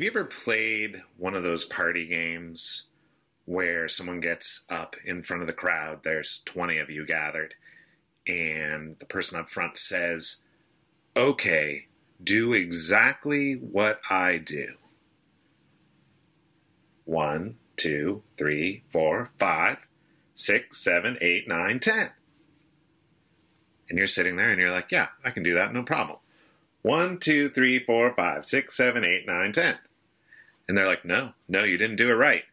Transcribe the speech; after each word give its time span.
Have 0.00 0.04
you 0.06 0.12
ever 0.12 0.24
played 0.24 1.02
one 1.18 1.34
of 1.34 1.42
those 1.42 1.66
party 1.66 2.06
games 2.06 2.86
where 3.44 3.86
someone 3.86 4.18
gets 4.18 4.64
up 4.70 4.96
in 5.04 5.22
front 5.22 5.42
of 5.42 5.46
the 5.46 5.52
crowd? 5.52 6.00
There's 6.04 6.40
20 6.46 6.78
of 6.78 6.88
you 6.88 7.04
gathered, 7.04 7.54
and 8.26 8.98
the 8.98 9.04
person 9.04 9.38
up 9.38 9.50
front 9.50 9.76
says, 9.76 10.38
Okay, 11.14 11.88
do 12.24 12.54
exactly 12.54 13.56
what 13.56 14.00
I 14.08 14.38
do. 14.38 14.76
One, 17.04 17.56
two, 17.76 18.22
three, 18.38 18.84
four, 18.90 19.28
five, 19.38 19.86
six, 20.32 20.82
seven, 20.82 21.18
eight, 21.20 21.46
nine, 21.46 21.78
ten. 21.78 22.08
And 23.90 23.98
you're 23.98 24.06
sitting 24.06 24.36
there 24.36 24.48
and 24.48 24.58
you're 24.58 24.70
like, 24.70 24.90
Yeah, 24.90 25.08
I 25.22 25.30
can 25.30 25.42
do 25.42 25.52
that, 25.56 25.74
no 25.74 25.82
problem. 25.82 26.20
One, 26.80 27.18
two, 27.18 27.50
three, 27.50 27.78
four, 27.78 28.14
five, 28.14 28.46
six, 28.46 28.74
seven, 28.74 29.04
eight, 29.04 29.26
nine, 29.26 29.52
ten. 29.52 29.76
And 30.70 30.78
they're 30.78 30.86
like, 30.86 31.04
no, 31.04 31.32
no, 31.48 31.64
you 31.64 31.76
didn't 31.78 31.96
do 31.96 32.10
it 32.10 32.14
right. 32.14 32.44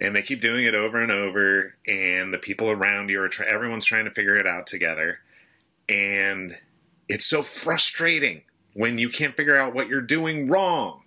And 0.00 0.16
they 0.16 0.22
keep 0.22 0.40
doing 0.40 0.64
it 0.64 0.74
over 0.74 1.02
and 1.02 1.12
over, 1.12 1.74
and 1.86 2.32
the 2.32 2.38
people 2.38 2.70
around 2.70 3.10
you 3.10 3.20
are 3.20 3.28
try- 3.28 3.44
everyone's 3.44 3.84
trying 3.84 4.06
to 4.06 4.10
figure 4.10 4.36
it 4.36 4.46
out 4.46 4.66
together. 4.66 5.18
And 5.86 6.56
it's 7.10 7.26
so 7.26 7.42
frustrating 7.42 8.40
when 8.72 8.96
you 8.96 9.10
can't 9.10 9.36
figure 9.36 9.54
out 9.54 9.74
what 9.74 9.86
you're 9.86 10.00
doing 10.00 10.48
wrong. 10.48 11.02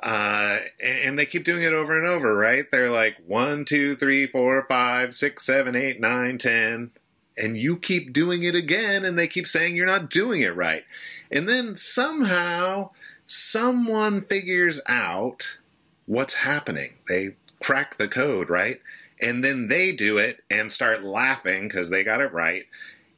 Uh, 0.00 0.58
and, 0.80 0.98
and 0.98 1.18
they 1.18 1.26
keep 1.26 1.42
doing 1.42 1.64
it 1.64 1.72
over 1.72 1.98
and 1.98 2.06
over, 2.06 2.36
right? 2.36 2.70
They're 2.70 2.88
like 2.88 3.16
one, 3.26 3.64
two, 3.64 3.96
three, 3.96 4.28
four, 4.28 4.64
five, 4.68 5.12
six, 5.12 5.44
seven, 5.44 5.74
eight, 5.74 6.00
nine, 6.00 6.38
ten, 6.38 6.92
and 7.36 7.56
you 7.56 7.78
keep 7.78 8.12
doing 8.12 8.44
it 8.44 8.54
again, 8.54 9.04
and 9.04 9.18
they 9.18 9.26
keep 9.26 9.48
saying 9.48 9.74
you're 9.74 9.86
not 9.86 10.08
doing 10.08 10.42
it 10.42 10.54
right. 10.54 10.84
And 11.32 11.48
then 11.48 11.74
somehow 11.74 12.90
someone 13.26 14.22
figures 14.22 14.80
out 14.86 15.58
what's 16.06 16.34
happening. 16.34 16.94
They 17.08 17.34
crack 17.62 17.98
the 17.98 18.08
code, 18.08 18.48
right? 18.48 18.80
And 19.20 19.42
then 19.42 19.68
they 19.68 19.92
do 19.92 20.18
it 20.18 20.42
and 20.50 20.70
start 20.70 21.04
laughing 21.04 21.68
because 21.68 21.90
they 21.90 22.04
got 22.04 22.20
it 22.20 22.32
right. 22.32 22.64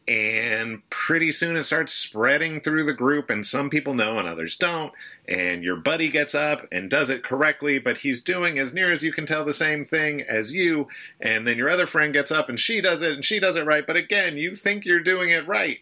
And 0.06 0.88
pretty 0.88 1.32
soon 1.32 1.56
it 1.56 1.64
starts 1.64 1.92
spreading 1.92 2.62
through 2.62 2.84
the 2.84 2.94
group, 2.94 3.28
and 3.28 3.44
some 3.44 3.68
people 3.68 3.92
know 3.92 4.18
and 4.18 4.26
others 4.26 4.56
don't. 4.56 4.90
And 5.28 5.62
your 5.62 5.76
buddy 5.76 6.08
gets 6.08 6.34
up 6.34 6.66
and 6.72 6.88
does 6.88 7.10
it 7.10 7.22
correctly, 7.22 7.78
but 7.78 7.98
he's 7.98 8.22
doing, 8.22 8.58
as 8.58 8.72
near 8.72 8.90
as 8.90 9.02
you 9.02 9.12
can 9.12 9.26
tell, 9.26 9.44
the 9.44 9.52
same 9.52 9.84
thing 9.84 10.22
as 10.22 10.54
you. 10.54 10.88
And 11.20 11.46
then 11.46 11.58
your 11.58 11.68
other 11.68 11.86
friend 11.86 12.14
gets 12.14 12.32
up 12.32 12.48
and 12.48 12.58
she 12.58 12.80
does 12.80 13.02
it 13.02 13.12
and 13.12 13.24
she 13.24 13.38
does 13.38 13.56
it 13.56 13.66
right, 13.66 13.86
but 13.86 13.96
again, 13.96 14.38
you 14.38 14.54
think 14.54 14.86
you're 14.86 15.00
doing 15.00 15.28
it 15.28 15.46
right 15.46 15.80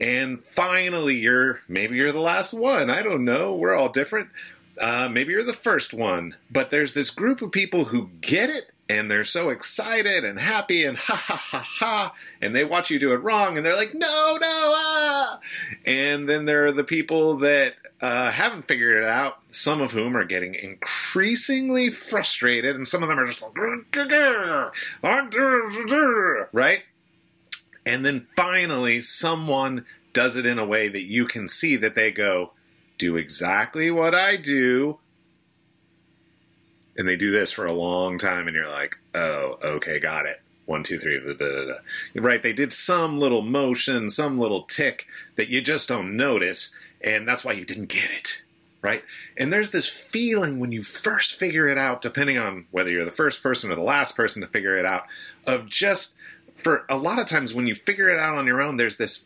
and 0.00 0.42
finally 0.54 1.16
you're 1.16 1.60
maybe 1.68 1.96
you're 1.96 2.12
the 2.12 2.20
last 2.20 2.52
one 2.52 2.90
i 2.90 3.02
don't 3.02 3.24
know 3.24 3.54
we're 3.54 3.74
all 3.74 3.88
different 3.88 4.28
uh, 4.80 5.08
maybe 5.08 5.32
you're 5.32 5.42
the 5.42 5.52
first 5.52 5.92
one 5.92 6.34
but 6.50 6.70
there's 6.70 6.94
this 6.94 7.10
group 7.10 7.42
of 7.42 7.52
people 7.52 7.84
who 7.84 8.10
get 8.20 8.50
it 8.50 8.70
and 8.88 9.10
they're 9.10 9.24
so 9.24 9.50
excited 9.50 10.24
and 10.24 10.38
happy 10.38 10.84
and 10.84 10.96
ha 10.98 11.14
ha 11.14 11.36
ha 11.36 11.58
ha 11.58 12.14
and 12.40 12.54
they 12.54 12.64
watch 12.64 12.90
you 12.90 12.98
do 12.98 13.12
it 13.12 13.22
wrong 13.22 13.56
and 13.56 13.66
they're 13.66 13.76
like 13.76 13.94
no 13.94 14.38
no 14.40 14.72
ah! 14.76 15.40
And 15.84 16.28
then 16.28 16.44
there 16.44 16.66
are 16.66 16.72
the 16.72 16.84
people 16.84 17.38
that 17.38 17.74
uh, 18.00 18.30
haven't 18.30 18.68
figured 18.68 19.02
it 19.02 19.08
out 19.08 19.38
some 19.48 19.80
of 19.80 19.90
whom 19.92 20.16
are 20.16 20.24
getting 20.24 20.54
increasingly 20.54 21.90
frustrated 21.90 22.76
and 22.76 22.86
some 22.86 23.02
of 23.02 23.08
them 23.08 23.18
are 23.18 23.26
just 23.26 23.42
like 23.42 23.54
right? 26.52 26.82
And 27.86 28.04
then 28.04 28.26
finally, 28.36 29.00
someone 29.00 29.86
does 30.12 30.36
it 30.36 30.44
in 30.44 30.58
a 30.58 30.66
way 30.66 30.88
that 30.88 31.04
you 31.04 31.24
can 31.24 31.48
see 31.48 31.76
that 31.76 31.94
they 31.94 32.10
go, 32.10 32.52
do 32.98 33.16
exactly 33.16 33.90
what 33.90 34.14
I 34.14 34.36
do. 34.36 34.98
And 36.96 37.06
they 37.08 37.16
do 37.16 37.30
this 37.30 37.52
for 37.52 37.66
a 37.66 37.72
long 37.72 38.18
time, 38.18 38.46
and 38.46 38.56
you're 38.56 38.68
like, 38.68 38.96
oh, 39.14 39.58
okay, 39.62 39.98
got 39.98 40.26
it. 40.26 40.40
One, 40.64 40.82
two, 40.82 40.98
three, 40.98 41.20
blah, 41.20 41.34
blah, 41.34 41.64
blah. 41.64 42.26
right? 42.26 42.42
They 42.42 42.52
did 42.52 42.72
some 42.72 43.18
little 43.18 43.42
motion, 43.42 44.08
some 44.08 44.38
little 44.38 44.62
tick 44.62 45.06
that 45.36 45.48
you 45.48 45.60
just 45.60 45.88
don't 45.88 46.16
notice, 46.16 46.74
and 47.00 47.28
that's 47.28 47.44
why 47.44 47.52
you 47.52 47.64
didn't 47.64 47.86
get 47.86 48.10
it, 48.10 48.42
right? 48.82 49.04
And 49.36 49.52
there's 49.52 49.70
this 49.70 49.88
feeling 49.88 50.58
when 50.58 50.72
you 50.72 50.82
first 50.82 51.34
figure 51.34 51.68
it 51.68 51.78
out, 51.78 52.02
depending 52.02 52.38
on 52.38 52.66
whether 52.70 52.90
you're 52.90 53.04
the 53.04 53.10
first 53.10 53.42
person 53.42 53.70
or 53.70 53.76
the 53.76 53.82
last 53.82 54.16
person 54.16 54.40
to 54.42 54.48
figure 54.48 54.78
it 54.78 54.86
out, 54.86 55.04
of 55.46 55.68
just 55.68 56.14
for 56.56 56.84
a 56.88 56.96
lot 56.96 57.18
of 57.18 57.26
times 57.26 57.54
when 57.54 57.66
you 57.66 57.74
figure 57.74 58.08
it 58.08 58.18
out 58.18 58.38
on 58.38 58.46
your 58.46 58.60
own, 58.60 58.76
there's 58.76 58.96
this 58.96 59.24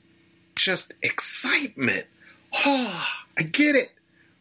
just 0.56 0.94
excitement. 1.02 2.06
Oh, 2.52 3.06
I 3.38 3.42
get 3.42 3.76
it. 3.76 3.92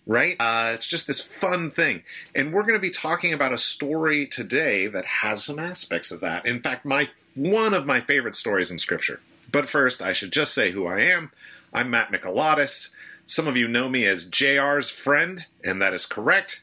Right? 0.05 0.35
Uh, 0.39 0.71
it's 0.73 0.87
just 0.87 1.05
this 1.05 1.21
fun 1.21 1.69
thing. 1.69 2.01
And 2.33 2.51
we're 2.51 2.63
going 2.63 2.73
to 2.73 2.79
be 2.79 2.89
talking 2.89 3.31
about 3.31 3.53
a 3.53 3.59
story 3.59 4.25
today 4.25 4.87
that 4.87 5.05
has 5.05 5.43
some 5.43 5.59
aspects 5.59 6.09
of 6.11 6.21
that. 6.21 6.47
In 6.47 6.61
fact, 6.61 6.83
my 6.83 7.09
one 7.35 7.73
of 7.73 7.85
my 7.85 8.01
favorite 8.01 8.35
stories 8.35 8.71
in 8.71 8.79
Scripture. 8.79 9.19
But 9.51 9.69
first, 9.69 10.01
I 10.01 10.13
should 10.13 10.31
just 10.31 10.53
say 10.53 10.71
who 10.71 10.87
I 10.87 11.01
am. 11.01 11.31
I'm 11.73 11.91
Matt 11.91 12.11
Mikalatos. 12.11 12.89
Some 13.25 13.47
of 13.47 13.55
you 13.55 13.67
know 13.67 13.87
me 13.87 14.05
as 14.05 14.25
JR's 14.25 14.89
friend, 14.89 15.45
and 15.63 15.81
that 15.81 15.93
is 15.93 16.07
correct. 16.07 16.61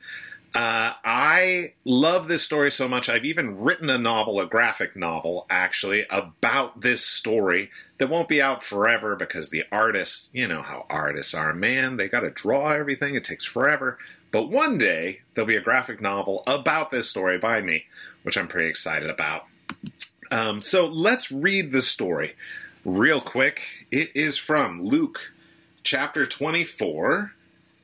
Uh, 0.57 0.95
I 1.05 1.75
love 1.85 2.29
this 2.29 2.43
story 2.43 2.71
so 2.71 2.89
much. 2.89 3.11
I've 3.11 3.27
even 3.27 3.61
written 3.61 3.91
a 3.91 3.99
novel, 3.99 4.41
a 4.41 4.47
graphic 4.47 4.97
novel, 4.97 5.45
actually, 5.51 6.07
about 6.09 6.81
this 6.81 7.05
story 7.05 7.71
that 7.99 8.09
won't 8.09 8.27
be 8.27 8.41
out 8.41 8.65
forever 8.65 9.17
because 9.17 9.51
the 9.51 9.65
artists, 9.71 10.31
you 10.33 10.49
know 10.49 10.63
how 10.63 10.87
artists 10.89 11.35
are, 11.35 11.53
man, 11.53 11.99
they 11.99 12.09
got 12.09 12.21
to 12.21 12.31
draw 12.31 12.73
everything. 12.73 13.15
It 13.15 13.23
takes 13.23 13.45
forever. 13.45 13.99
But 14.33 14.49
one 14.49 14.79
day, 14.79 15.21
there'll 15.35 15.47
be 15.47 15.57
a 15.57 15.61
graphic 15.61 16.01
novel 16.01 16.43
about 16.47 16.91
this 16.91 17.11
story 17.11 17.37
by 17.37 17.61
me, 17.61 17.85
which 18.23 18.39
I'm 18.39 18.49
pretty 18.49 18.71
excited 18.71 19.11
about. 19.11 19.45
Um, 20.31 20.63
so 20.63 20.87
let's 20.87 21.31
read 21.31 21.71
the 21.71 21.83
story 21.83 22.35
real 22.83 23.21
quick. 23.21 23.61
It 23.91 24.09
is 24.15 24.39
from 24.39 24.83
Luke 24.83 25.33
chapter 25.83 26.25
24 26.25 27.35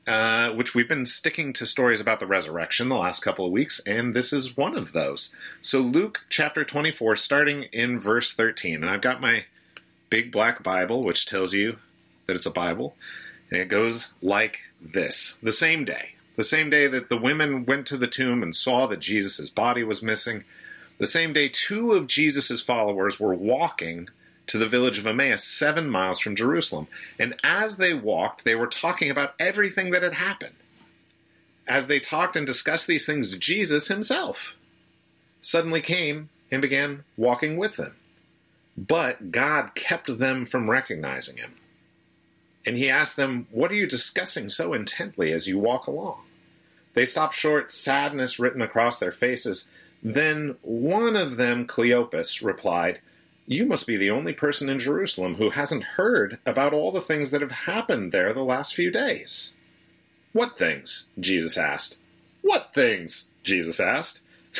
uh, 0.05 0.49
which 0.51 0.75
we've 0.75 0.87
been 0.87 1.05
sticking 1.05 1.53
to 1.53 1.65
stories 1.65 2.01
about 2.01 2.19
the 2.19 2.27
resurrection 2.27 2.89
the 2.89 2.95
last 2.95 3.21
couple 3.21 3.45
of 3.45 3.51
weeks, 3.51 3.79
and 3.85 4.13
this 4.13 4.33
is 4.33 4.57
one 4.57 4.77
of 4.77 4.91
those. 4.91 5.35
So, 5.61 5.79
Luke 5.79 6.25
chapter 6.29 6.65
24, 6.65 7.15
starting 7.15 7.63
in 7.71 7.99
verse 7.99 8.33
13. 8.33 8.75
And 8.75 8.89
I've 8.89 9.01
got 9.01 9.21
my 9.21 9.45
big 10.09 10.31
black 10.31 10.61
Bible, 10.61 11.03
which 11.03 11.25
tells 11.25 11.53
you 11.53 11.77
that 12.27 12.35
it's 12.35 12.45
a 12.45 12.51
Bible, 12.51 12.95
and 13.49 13.61
it 13.61 13.69
goes 13.69 14.13
like 14.21 14.59
this 14.81 15.37
The 15.41 15.51
same 15.51 15.85
day, 15.85 16.15
the 16.35 16.43
same 16.43 16.69
day 16.69 16.87
that 16.87 17.09
the 17.09 17.17
women 17.17 17.65
went 17.65 17.87
to 17.87 17.97
the 17.97 18.07
tomb 18.07 18.43
and 18.43 18.55
saw 18.55 18.87
that 18.87 18.99
Jesus' 18.99 19.49
body 19.49 19.83
was 19.83 20.03
missing, 20.03 20.43
the 20.97 21.07
same 21.07 21.33
day 21.33 21.49
two 21.49 21.93
of 21.93 22.07
Jesus' 22.07 22.61
followers 22.61 23.19
were 23.19 23.33
walking 23.33 24.09
to 24.47 24.57
the 24.57 24.67
village 24.67 24.97
of 24.97 25.07
Emmaus, 25.07 25.43
seven 25.43 25.89
miles 25.89 26.19
from 26.19 26.35
Jerusalem. 26.35 26.87
And 27.17 27.35
as 27.43 27.77
they 27.77 27.93
walked, 27.93 28.43
they 28.43 28.55
were 28.55 28.67
talking 28.67 29.09
about 29.09 29.35
everything 29.39 29.91
that 29.91 30.03
had 30.03 30.15
happened. 30.15 30.55
As 31.67 31.87
they 31.87 31.99
talked 31.99 32.35
and 32.35 32.45
discussed 32.45 32.87
these 32.87 33.05
things, 33.05 33.35
Jesus 33.37 33.87
himself 33.87 34.55
suddenly 35.39 35.81
came 35.81 36.29
and 36.51 36.61
began 36.61 37.03
walking 37.15 37.57
with 37.57 37.77
them. 37.77 37.95
But 38.77 39.31
God 39.31 39.75
kept 39.75 40.17
them 40.17 40.45
from 40.45 40.69
recognizing 40.69 41.37
him. 41.37 41.55
And 42.65 42.77
he 42.77 42.89
asked 42.89 43.15
them, 43.15 43.47
What 43.51 43.71
are 43.71 43.75
you 43.75 43.87
discussing 43.87 44.49
so 44.49 44.73
intently 44.73 45.31
as 45.31 45.47
you 45.47 45.59
walk 45.59 45.87
along? 45.87 46.23
They 46.93 47.05
stopped 47.05 47.35
short, 47.35 47.71
sadness 47.71 48.39
written 48.39 48.61
across 48.61 48.99
their 48.99 49.11
faces. 49.11 49.69
Then 50.01 50.57
one 50.61 51.15
of 51.15 51.37
them, 51.37 51.65
Cleopas, 51.65 52.43
replied, 52.43 52.99
you 53.45 53.65
must 53.65 53.85
be 53.85 53.97
the 53.97 54.09
only 54.09 54.33
person 54.33 54.69
in 54.69 54.79
Jerusalem 54.79 55.35
who 55.35 55.49
hasn't 55.49 55.83
heard 55.83 56.39
about 56.45 56.73
all 56.73 56.91
the 56.91 57.01
things 57.01 57.31
that 57.31 57.41
have 57.41 57.51
happened 57.51 58.11
there 58.11 58.31
the 58.31 58.43
last 58.43 58.73
few 58.73 58.89
days. 58.89 59.55
What 60.31 60.57
things? 60.57 61.09
Jesus 61.19 61.57
asked. 61.57 61.97
What 62.41 62.73
things? 62.73 63.31
Jesus 63.43 63.79
asked. 63.79 64.21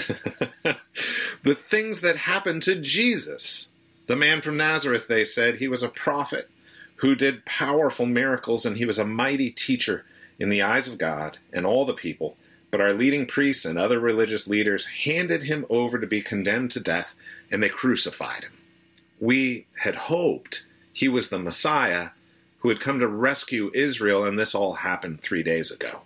the 1.44 1.56
things 1.56 2.02
that 2.02 2.18
happened 2.18 2.62
to 2.64 2.76
Jesus. 2.76 3.70
The 4.08 4.16
man 4.18 4.42
from 4.42 4.58
Nazareth, 4.58 5.08
they 5.08 5.24
said, 5.24 5.56
he 5.56 5.68
was 5.68 5.82
a 5.82 5.90
prophet 5.90 6.50
who 6.98 7.16
did 7.16 7.46
powerful 7.46 8.06
miracles 8.06 8.66
and 8.66 8.78
he 8.78 8.86
was 8.86 9.00
a 9.00 9.06
mighty 9.06 9.50
teacher 9.50 10.06
in 10.40 10.50
the 10.50 10.62
eyes 10.62 10.88
of 10.90 10.98
God 10.98 11.38
and 11.54 11.66
all 11.66 11.86
the 11.86 11.94
people. 11.94 12.36
But 12.70 12.82
our 12.82 12.94
leading 12.94 13.28
priests 13.28 13.66
and 13.66 13.80
other 13.80 14.00
religious 14.00 14.48
leaders 14.48 14.88
handed 14.88 15.44
him 15.44 15.66
over 15.70 16.00
to 16.00 16.08
be 16.08 16.22
condemned 16.22 16.72
to 16.72 16.82
death 16.82 17.16
and 17.50 17.64
they 17.64 17.70
crucified 17.70 18.44
him 18.44 18.52
we 19.24 19.66
had 19.80 19.96
hoped 19.96 20.66
he 20.92 21.08
was 21.08 21.30
the 21.30 21.40
Messiah 21.40 22.10
who 22.60 22.68
had 22.68 22.82
come 22.82 23.00
to 23.00 23.08
rescue 23.08 23.72
Israel, 23.74 24.26
and 24.26 24.38
this 24.38 24.54
all 24.54 24.74
happened 24.74 25.22
three 25.22 25.42
days 25.44 25.72
ago. 25.72 26.02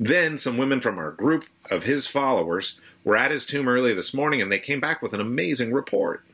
Then 0.00 0.36
some 0.36 0.56
women 0.56 0.80
from 0.80 0.98
our 0.98 1.12
group 1.12 1.44
of 1.70 1.84
his 1.84 2.08
followers 2.08 2.80
were 3.04 3.16
at 3.16 3.30
his 3.30 3.46
tomb 3.46 3.68
early 3.68 3.94
this 3.94 4.12
morning, 4.12 4.42
and 4.42 4.50
they 4.50 4.58
came 4.58 4.80
back 4.80 5.00
with 5.00 5.12
an 5.12 5.20
amazing 5.20 5.72
report. 5.72 6.24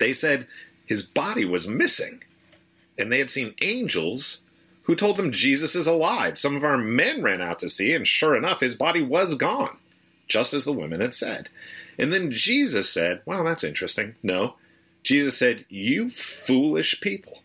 They 0.00 0.12
said 0.12 0.48
his 0.84 1.04
body 1.04 1.44
was 1.44 1.68
missing, 1.68 2.24
and 2.98 3.12
they 3.12 3.20
had 3.20 3.30
seen 3.30 3.54
angels 3.62 4.42
who 4.82 4.96
told 4.96 5.16
them 5.16 5.30
Jesus 5.30 5.76
is 5.76 5.86
alive. 5.86 6.36
Some 6.36 6.56
of 6.56 6.64
our 6.64 6.76
men 6.76 7.22
ran 7.22 7.40
out 7.40 7.60
to 7.60 7.70
see, 7.70 7.94
and 7.94 8.08
sure 8.08 8.34
enough, 8.34 8.58
his 8.58 8.74
body 8.74 9.02
was 9.02 9.36
gone, 9.36 9.76
just 10.26 10.52
as 10.52 10.64
the 10.64 10.72
women 10.72 11.00
had 11.00 11.14
said. 11.14 11.48
And 11.96 12.12
then 12.12 12.32
Jesus 12.32 12.90
said, 12.90 13.22
Wow, 13.24 13.44
that's 13.44 13.62
interesting. 13.62 14.16
No. 14.20 14.56
Jesus 15.02 15.36
said, 15.36 15.64
You 15.68 16.10
foolish 16.10 17.00
people. 17.00 17.42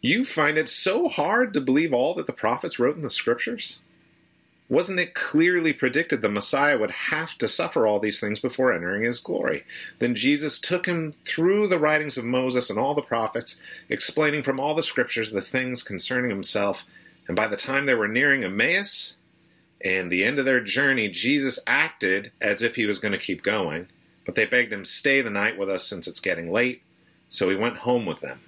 You 0.00 0.24
find 0.24 0.56
it 0.56 0.68
so 0.68 1.08
hard 1.08 1.52
to 1.54 1.60
believe 1.60 1.92
all 1.92 2.14
that 2.14 2.26
the 2.26 2.32
prophets 2.32 2.78
wrote 2.78 2.96
in 2.96 3.02
the 3.02 3.10
scriptures? 3.10 3.82
Wasn't 4.70 5.00
it 5.00 5.14
clearly 5.14 5.72
predicted 5.72 6.20
the 6.20 6.28
Messiah 6.28 6.78
would 6.78 6.90
have 6.90 7.38
to 7.38 7.48
suffer 7.48 7.86
all 7.86 7.98
these 7.98 8.20
things 8.20 8.38
before 8.38 8.72
entering 8.72 9.02
his 9.02 9.18
glory? 9.18 9.64
Then 9.98 10.14
Jesus 10.14 10.60
took 10.60 10.84
him 10.84 11.14
through 11.24 11.68
the 11.68 11.78
writings 11.78 12.18
of 12.18 12.24
Moses 12.24 12.68
and 12.68 12.78
all 12.78 12.94
the 12.94 13.00
prophets, 13.00 13.60
explaining 13.88 14.42
from 14.42 14.60
all 14.60 14.74
the 14.74 14.82
scriptures 14.82 15.30
the 15.30 15.40
things 15.40 15.82
concerning 15.82 16.30
himself. 16.30 16.84
And 17.26 17.34
by 17.34 17.48
the 17.48 17.56
time 17.56 17.86
they 17.86 17.94
were 17.94 18.08
nearing 18.08 18.44
Emmaus 18.44 19.16
and 19.82 20.12
the 20.12 20.22
end 20.22 20.38
of 20.38 20.44
their 20.44 20.60
journey, 20.60 21.08
Jesus 21.08 21.58
acted 21.66 22.30
as 22.40 22.62
if 22.62 22.74
he 22.74 22.84
was 22.84 22.98
going 22.98 23.12
to 23.12 23.18
keep 23.18 23.42
going. 23.42 23.88
But 24.28 24.34
they 24.34 24.44
begged 24.44 24.74
him, 24.74 24.84
Stay 24.84 25.22
the 25.22 25.30
night 25.30 25.56
with 25.56 25.70
us 25.70 25.86
since 25.86 26.06
it's 26.06 26.20
getting 26.20 26.52
late. 26.52 26.82
So 27.30 27.48
he 27.48 27.56
went 27.56 27.78
home 27.78 28.04
with 28.04 28.20
them. 28.20 28.42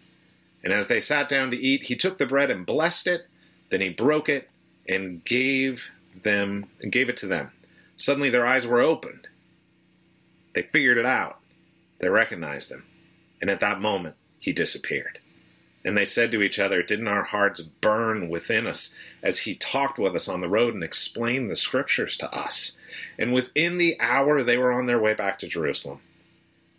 And 0.62 0.74
as 0.74 0.88
they 0.88 1.00
sat 1.00 1.26
down 1.26 1.50
to 1.52 1.56
eat, 1.56 1.84
he 1.84 1.96
took 1.96 2.18
the 2.18 2.26
bread 2.26 2.50
and 2.50 2.66
blessed 2.66 3.06
it. 3.06 3.22
Then 3.70 3.80
he 3.80 3.88
broke 3.88 4.28
it 4.28 4.50
and 4.86 5.24
gave 5.24 5.88
them 6.22 6.66
and 6.82 6.92
gave 6.92 7.08
it 7.08 7.16
to 7.16 7.26
them. 7.26 7.52
Suddenly 7.96 8.28
their 8.28 8.44
eyes 8.44 8.66
were 8.66 8.82
opened. 8.82 9.28
They 10.54 10.64
figured 10.64 10.98
it 10.98 11.06
out. 11.06 11.38
They 11.98 12.10
recognized 12.10 12.70
him. 12.70 12.84
And 13.40 13.48
at 13.48 13.60
that 13.60 13.80
moment, 13.80 14.16
he 14.38 14.52
disappeared. 14.52 15.18
And 15.82 15.96
they 15.96 16.04
said 16.04 16.30
to 16.32 16.42
each 16.42 16.58
other, 16.58 16.82
Didn't 16.82 17.08
our 17.08 17.24
hearts 17.24 17.62
burn 17.62 18.28
within 18.28 18.66
us 18.66 18.94
as 19.22 19.40
he 19.40 19.54
talked 19.54 19.98
with 19.98 20.14
us 20.14 20.28
on 20.28 20.42
the 20.42 20.48
road 20.50 20.74
and 20.74 20.84
explained 20.84 21.50
the 21.50 21.56
scriptures 21.56 22.18
to 22.18 22.30
us? 22.30 22.76
And 23.18 23.32
within 23.32 23.78
the 23.78 23.98
hour, 24.00 24.42
they 24.42 24.58
were 24.58 24.72
on 24.72 24.86
their 24.86 25.00
way 25.00 25.14
back 25.14 25.38
to 25.40 25.48
Jerusalem. 25.48 26.00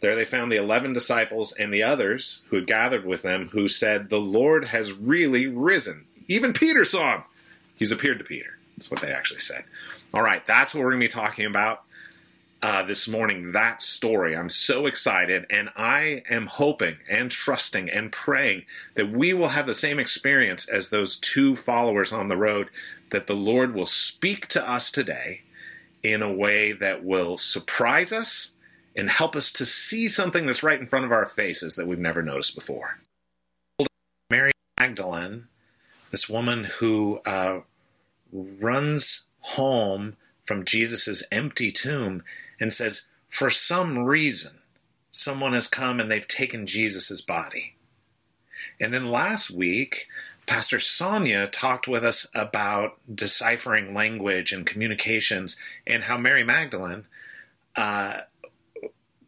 There 0.01 0.15
they 0.15 0.25
found 0.25 0.51
the 0.51 0.57
eleven 0.57 0.93
disciples 0.93 1.53
and 1.53 1.73
the 1.73 1.83
others 1.83 2.43
who 2.49 2.55
had 2.55 2.67
gathered 2.67 3.05
with 3.05 3.21
them, 3.21 3.49
who 3.49 3.67
said, 3.67 4.09
The 4.09 4.19
Lord 4.19 4.65
has 4.65 4.91
really 4.91 5.47
risen. 5.47 6.05
Even 6.27 6.53
Peter 6.53 6.85
saw 6.85 7.15
him. 7.15 7.23
He's 7.75 7.91
appeared 7.91 8.19
to 8.19 8.25
Peter. 8.25 8.57
That's 8.75 8.89
what 8.89 9.01
they 9.01 9.11
actually 9.11 9.41
said. 9.41 9.63
All 10.13 10.23
right, 10.23 10.45
that's 10.47 10.73
what 10.73 10.83
we're 10.83 10.91
going 10.91 11.01
to 11.01 11.07
be 11.07 11.11
talking 11.11 11.45
about 11.45 11.83
uh, 12.63 12.83
this 12.83 13.07
morning. 13.07 13.51
That 13.51 13.81
story. 13.81 14.35
I'm 14.35 14.49
so 14.49 14.85
excited, 14.87 15.45
and 15.49 15.69
I 15.75 16.23
am 16.29 16.47
hoping 16.47 16.97
and 17.09 17.29
trusting 17.29 17.89
and 17.89 18.11
praying 18.11 18.65
that 18.95 19.11
we 19.11 19.33
will 19.33 19.49
have 19.49 19.67
the 19.67 19.73
same 19.73 19.99
experience 19.99 20.67
as 20.67 20.89
those 20.89 21.17
two 21.17 21.55
followers 21.55 22.11
on 22.11 22.27
the 22.27 22.37
road, 22.37 22.69
that 23.11 23.27
the 23.27 23.35
Lord 23.35 23.73
will 23.73 23.85
speak 23.85 24.47
to 24.47 24.67
us 24.67 24.91
today 24.91 25.41
in 26.03 26.21
a 26.21 26.31
way 26.31 26.71
that 26.73 27.03
will 27.03 27.37
surprise 27.37 28.11
us 28.11 28.53
and 28.95 29.09
help 29.09 29.35
us 29.35 29.51
to 29.53 29.65
see 29.65 30.07
something 30.07 30.45
that's 30.45 30.63
right 30.63 30.79
in 30.79 30.87
front 30.87 31.05
of 31.05 31.11
our 31.11 31.25
faces 31.25 31.75
that 31.75 31.87
we've 31.87 31.99
never 31.99 32.21
noticed 32.21 32.55
before. 32.55 32.99
Mary 34.29 34.51
Magdalene, 34.79 35.47
this 36.11 36.29
woman 36.29 36.65
who 36.79 37.19
uh, 37.25 37.61
runs 38.31 39.25
home 39.39 40.17
from 40.45 40.65
Jesus' 40.65 41.23
empty 41.31 41.71
tomb 41.71 42.23
and 42.59 42.71
says, 42.73 43.03
For 43.29 43.49
some 43.49 43.99
reason, 43.99 44.59
someone 45.11 45.53
has 45.53 45.67
come 45.67 45.99
and 45.99 46.09
they've 46.09 46.27
taken 46.27 46.65
Jesus' 46.65 47.21
body. 47.21 47.75
And 48.79 48.93
then 48.93 49.07
last 49.07 49.51
week, 49.51 50.07
Pastor 50.51 50.81
Sonia 50.81 51.47
talked 51.47 51.87
with 51.87 52.03
us 52.03 52.27
about 52.35 52.97
deciphering 53.15 53.93
language 53.93 54.51
and 54.51 54.65
communications 54.65 55.55
and 55.87 56.03
how 56.03 56.17
Mary 56.17 56.43
Magdalene 56.43 57.05
uh, 57.77 58.17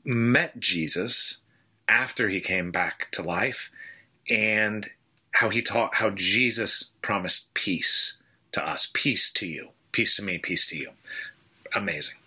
met 0.04 0.60
Jesus 0.60 1.38
after 1.88 2.28
he 2.28 2.42
came 2.42 2.72
back 2.72 3.08
to 3.12 3.22
life 3.22 3.72
and 4.30 4.90
how 5.32 5.48
he 5.48 5.62
taught 5.62 5.96
how 5.96 6.10
Jesus 6.10 6.92
promised 7.02 7.54
peace 7.54 8.18
to 8.52 8.62
us. 8.62 8.92
Peace 8.94 9.32
to 9.32 9.48
you. 9.48 9.70
Peace 9.94 10.18
to 10.18 10.24
me. 10.24 10.38
Peace 10.38 10.68
to 10.68 10.78
you. 10.78 10.90
Amazing. 11.74 12.18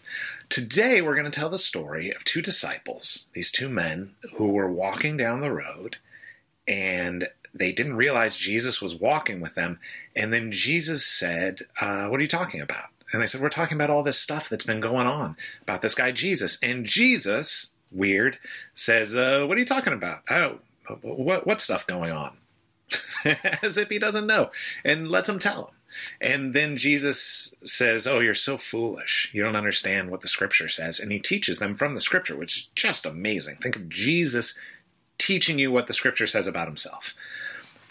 Today, 0.49 1.03
we're 1.03 1.17
going 1.17 1.31
to 1.31 1.39
tell 1.39 1.51
the 1.51 1.59
story 1.59 2.13
of 2.13 2.25
two 2.25 2.41
disciples, 2.41 3.29
these 3.35 3.51
two 3.51 3.69
men 3.69 4.15
who 4.37 4.49
were 4.49 4.73
walking 4.73 5.19
down 5.19 5.43
the 5.43 5.53
road 5.53 5.99
and 6.69 7.29
they 7.59 7.73
didn't 7.73 7.97
realize 7.97 8.37
Jesus 8.37 8.83
was 8.83 8.95
walking 8.95 9.41
with 9.41 9.55
them. 9.55 9.79
And 10.15 10.33
then 10.33 10.53
Jesus 10.53 11.07
said, 11.07 11.63
uh, 11.81 12.07
What 12.07 12.19
are 12.19 12.23
you 12.23 12.29
talking 12.29 12.61
about? 12.61 12.87
And 13.13 13.23
they 13.23 13.27
said, 13.27 13.41
We're 13.41 13.49
talking 13.49 13.77
about 13.77 13.91
all 13.91 14.03
this 14.03 14.19
stuff 14.19 14.49
that's 14.49 14.65
been 14.65 14.81
going 14.81 15.07
on 15.07 15.37
about 15.63 15.83
this 15.83 15.95
guy, 15.95 16.13
Jesus. 16.13 16.59
And 16.63 16.85
Jesus, 16.85 17.73
weird, 17.91 18.39
says, 18.75 19.15
uh, 19.15 19.45
What 19.47 19.57
are 19.57 19.61
you 19.61 19.67
talking 19.67 19.93
about? 19.93 20.23
Oh, 20.31 20.59
what, 21.03 21.47
what 21.47 21.61
stuff 21.61 21.87
going 21.87 22.13
on? 22.13 22.37
As 23.63 23.77
if 23.77 23.89
he 23.89 23.99
doesn't 23.99 24.27
know. 24.27 24.51
And 24.85 25.11
lets 25.11 25.29
him 25.29 25.39
tell 25.39 25.67
him. 25.67 25.75
And 26.21 26.55
then 26.55 26.77
Jesus 26.77 27.55
says, 27.65 28.07
Oh, 28.07 28.21
you're 28.21 28.35
so 28.35 28.59
foolish. 28.59 29.31
You 29.33 29.43
don't 29.43 29.57
understand 29.57 30.11
what 30.11 30.21
the 30.21 30.29
scripture 30.29 30.69
says. 30.69 31.01
And 31.01 31.11
he 31.11 31.19
teaches 31.19 31.59
them 31.59 31.75
from 31.75 31.95
the 31.95 32.01
scripture, 32.01 32.37
which 32.37 32.57
is 32.57 32.69
just 32.75 33.07
amazing. 33.07 33.57
Think 33.57 33.77
of 33.77 33.89
Jesus 33.89 34.59
teaching 35.19 35.59
you 35.59 35.71
what 35.71 35.87
the 35.87 35.95
scripture 35.95 36.27
says 36.27 36.47
about 36.47 36.69
himself. 36.69 37.15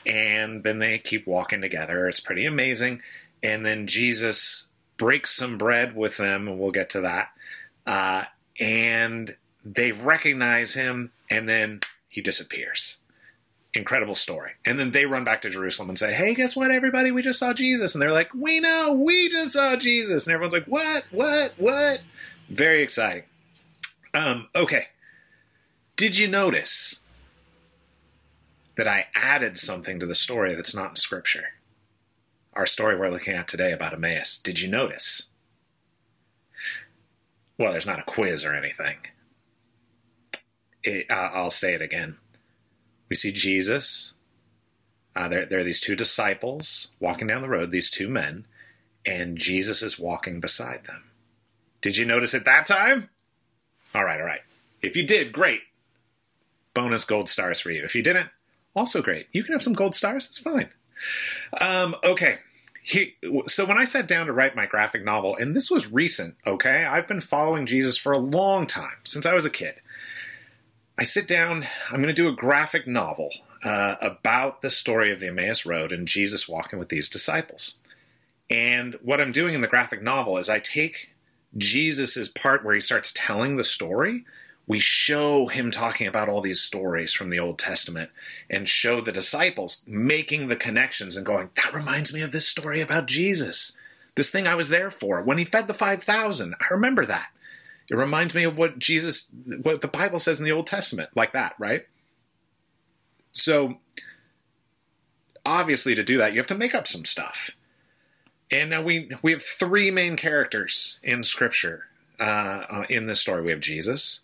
And 0.05 0.63
then 0.63 0.79
they 0.79 0.99
keep 0.99 1.25
walking 1.25 1.61
together. 1.61 2.07
It's 2.07 2.19
pretty 2.19 2.45
amazing. 2.45 3.01
And 3.41 3.65
then 3.65 3.87
Jesus 3.87 4.67
breaks 4.97 5.35
some 5.35 5.57
bread 5.57 5.95
with 5.95 6.17
them, 6.17 6.47
and 6.47 6.59
we'll 6.59 6.71
get 6.71 6.91
to 6.91 7.01
that. 7.01 7.29
Uh, 7.85 8.23
and 8.59 9.35
they 9.63 9.91
recognize 9.91 10.73
him, 10.73 11.11
and 11.29 11.49
then 11.49 11.79
he 12.07 12.21
disappears 12.21 12.99
incredible 13.75 14.15
story. 14.15 14.51
And 14.65 14.79
then 14.79 14.91
they 14.91 15.05
run 15.05 15.23
back 15.23 15.41
to 15.41 15.49
Jerusalem 15.49 15.89
and 15.89 15.99
say, 15.99 16.13
Hey, 16.13 16.33
guess 16.33 16.55
what, 16.55 16.71
everybody? 16.71 17.11
We 17.11 17.21
just 17.21 17.39
saw 17.39 17.53
Jesus. 17.53 17.93
And 17.93 18.01
they're 18.01 18.11
like, 18.11 18.33
We 18.33 18.59
know, 18.59 18.93
we 18.93 19.29
just 19.29 19.53
saw 19.53 19.75
Jesus. 19.75 20.25
And 20.25 20.33
everyone's 20.33 20.53
like, 20.53 20.65
What, 20.65 21.05
what, 21.11 21.53
what? 21.57 22.01
Very 22.49 22.81
exciting. 22.81 23.23
Um, 24.13 24.47
okay. 24.55 24.87
Did 25.97 26.17
you 26.17 26.27
notice 26.27 27.01
that 28.77 28.87
I 28.87 29.07
added 29.15 29.57
something 29.57 29.99
to 29.99 30.05
the 30.05 30.15
story 30.15 30.55
that's 30.55 30.75
not 30.75 30.91
in 30.91 30.95
Scripture? 30.95 31.45
Our 32.53 32.65
story 32.65 32.97
we're 32.97 33.09
looking 33.09 33.33
at 33.33 33.47
today 33.47 33.71
about 33.71 33.93
Emmaus. 33.93 34.37
Did 34.37 34.59
you 34.59 34.69
notice? 34.69 35.27
Well, 37.57 37.71
there's 37.71 37.85
not 37.85 37.99
a 37.99 38.03
quiz 38.03 38.45
or 38.45 38.53
anything. 38.53 38.97
It, 40.83 41.07
uh, 41.09 41.29
I'll 41.33 41.49
say 41.49 41.73
it 41.73 41.81
again 41.81 42.17
we 43.09 43.15
see 43.15 43.31
Jesus. 43.31 44.13
Uh, 45.15 45.27
there, 45.27 45.45
there 45.45 45.59
are 45.59 45.63
these 45.63 45.79
two 45.79 45.95
disciples 45.95 46.91
walking 46.99 47.27
down 47.27 47.41
the 47.41 47.49
road, 47.49 47.71
these 47.71 47.89
two 47.89 48.09
men, 48.09 48.45
and 49.05 49.37
Jesus 49.37 49.81
is 49.81 49.99
walking 49.99 50.39
beside 50.39 50.85
them. 50.85 51.03
Did 51.81 51.97
you 51.97 52.05
notice 52.05 52.33
it 52.33 52.45
that 52.45 52.65
time? 52.65 53.09
All 53.93 54.03
right, 54.03 54.19
all 54.19 54.25
right. 54.25 54.41
If 54.81 54.95
you 54.95 55.03
did, 55.05 55.31
great. 55.31 55.61
Bonus 56.73 57.05
gold 57.05 57.29
stars 57.29 57.59
for 57.59 57.71
you. 57.71 57.83
If 57.85 57.95
you 57.95 58.03
didn't, 58.03 58.29
also 58.75 59.01
great. 59.01 59.27
You 59.31 59.43
can 59.43 59.53
have 59.53 59.63
some 59.63 59.73
gold 59.73 59.95
stars. 59.95 60.27
It's 60.27 60.37
fine. 60.37 60.69
Um, 61.61 61.95
okay. 62.03 62.39
He, 62.83 63.15
so 63.47 63.65
when 63.65 63.79
I 63.79 63.85
sat 63.85 64.07
down 64.07 64.27
to 64.27 64.33
write 64.33 64.55
my 64.55 64.67
graphic 64.67 65.03
novel, 65.03 65.35
and 65.35 65.55
this 65.55 65.71
was 65.71 65.91
recent, 65.91 66.35
okay, 66.45 66.85
I've 66.85 67.07
been 67.07 67.21
following 67.21 67.65
Jesus 67.65 67.97
for 67.97 68.11
a 68.11 68.19
long 68.19 68.67
time 68.67 68.97
since 69.03 69.25
I 69.25 69.33
was 69.33 69.45
a 69.45 69.49
kid. 69.49 69.75
I 70.97 71.03
sit 71.03 71.27
down, 71.27 71.65
I'm 71.89 72.01
going 72.01 72.13
to 72.13 72.21
do 72.21 72.29
a 72.29 72.35
graphic 72.35 72.87
novel 72.87 73.31
uh, 73.63 73.95
about 74.01 74.61
the 74.61 74.69
story 74.69 75.11
of 75.11 75.19
the 75.19 75.27
Emmaus 75.27 75.65
Road 75.65 75.91
and 75.91 76.07
Jesus 76.07 76.47
walking 76.47 76.77
with 76.77 76.89
these 76.89 77.09
disciples. 77.09 77.79
And 78.49 78.95
what 79.01 79.19
I'm 79.19 79.31
doing 79.31 79.55
in 79.55 79.61
the 79.61 79.67
graphic 79.67 80.03
novel 80.03 80.37
is 80.37 80.47
I 80.47 80.59
take 80.59 81.09
Jesus's 81.57 82.29
part 82.29 82.63
where 82.63 82.75
he 82.75 82.81
starts 82.81 83.11
telling 83.15 83.55
the 83.57 83.63
story. 83.63 84.25
We 84.67 84.79
show 84.79 85.47
him 85.47 85.69
talking 85.69 86.07
about 86.07 86.27
all 86.27 86.41
these 86.41 86.61
stories 86.61 87.13
from 87.13 87.29
the 87.29 87.39
Old 87.39 87.59
Testament 87.59 88.09
and 88.49 88.67
show 88.67 88.99
the 88.99 89.11
disciples 89.11 89.83
making 89.85 90.47
the 90.47 90.55
connections 90.55 91.15
and 91.15 91.25
going, 91.25 91.49
that 91.55 91.73
reminds 91.73 92.13
me 92.13 92.21
of 92.21 92.31
this 92.31 92.47
story 92.47 92.81
about 92.81 93.05
Jesus. 93.05 93.77
This 94.15 94.31
thing 94.31 94.47
I 94.47 94.55
was 94.55 94.69
there 94.69 94.89
for 94.89 95.21
when 95.21 95.37
he 95.37 95.45
fed 95.45 95.67
the 95.67 95.73
5,000. 95.73 96.55
I 96.59 96.73
remember 96.73 97.05
that. 97.05 97.27
It 97.89 97.95
reminds 97.95 98.33
me 98.33 98.43
of 98.43 98.57
what 98.57 98.79
Jesus, 98.79 99.29
what 99.61 99.81
the 99.81 99.87
Bible 99.87 100.19
says 100.19 100.39
in 100.39 100.45
the 100.45 100.51
Old 100.51 100.65
Testament, 100.65 101.09
like 101.15 101.33
that, 101.33 101.53
right? 101.59 101.85
So, 103.31 103.75
obviously, 105.45 105.93
to 105.93 106.03
do 106.03 106.17
that, 106.17 106.33
you 106.33 106.39
have 106.39 106.47
to 106.47 106.55
make 106.55 106.73
up 106.73 106.87
some 106.87 107.05
stuff. 107.05 107.51
And 108.49 108.69
now 108.69 108.81
we 108.81 109.11
we 109.21 109.33
have 109.33 109.43
three 109.43 109.91
main 109.91 110.15
characters 110.15 110.99
in 111.03 111.23
Scripture 111.23 111.85
uh, 112.19 112.85
in 112.89 113.05
this 113.05 113.19
story. 113.19 113.43
We 113.43 113.51
have 113.51 113.59
Jesus. 113.59 114.21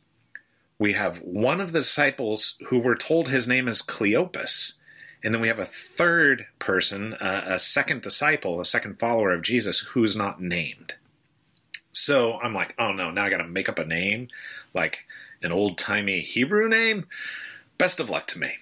We 0.81 0.93
have 0.93 1.17
one 1.17 1.61
of 1.61 1.73
the 1.73 1.81
disciples 1.81 2.57
who 2.69 2.79
were 2.79 2.95
told 2.95 3.27
his 3.27 3.47
name 3.47 3.67
is 3.67 3.83
Cleopas, 3.83 4.79
And 5.23 5.31
then 5.31 5.39
we 5.39 5.47
have 5.47 5.59
a 5.59 5.65
third 5.65 6.47
person, 6.57 7.13
uh, 7.13 7.43
a 7.45 7.59
second 7.59 8.01
disciple, 8.01 8.59
a 8.59 8.65
second 8.65 8.97
follower 8.97 9.31
of 9.31 9.43
Jesus 9.43 9.81
who's 9.91 10.17
not 10.17 10.41
named. 10.41 10.95
So 11.91 12.39
I'm 12.39 12.55
like, 12.55 12.73
oh 12.79 12.93
no, 12.93 13.11
now 13.11 13.25
I 13.25 13.29
got 13.29 13.37
to 13.37 13.47
make 13.47 13.69
up 13.69 13.77
a 13.77 13.85
name, 13.85 14.29
like 14.73 15.05
an 15.43 15.51
old 15.51 15.77
timey 15.77 16.21
Hebrew 16.21 16.67
name. 16.67 17.05
Best 17.77 17.99
of 17.99 18.09
luck 18.09 18.25
to 18.29 18.39
me. 18.39 18.53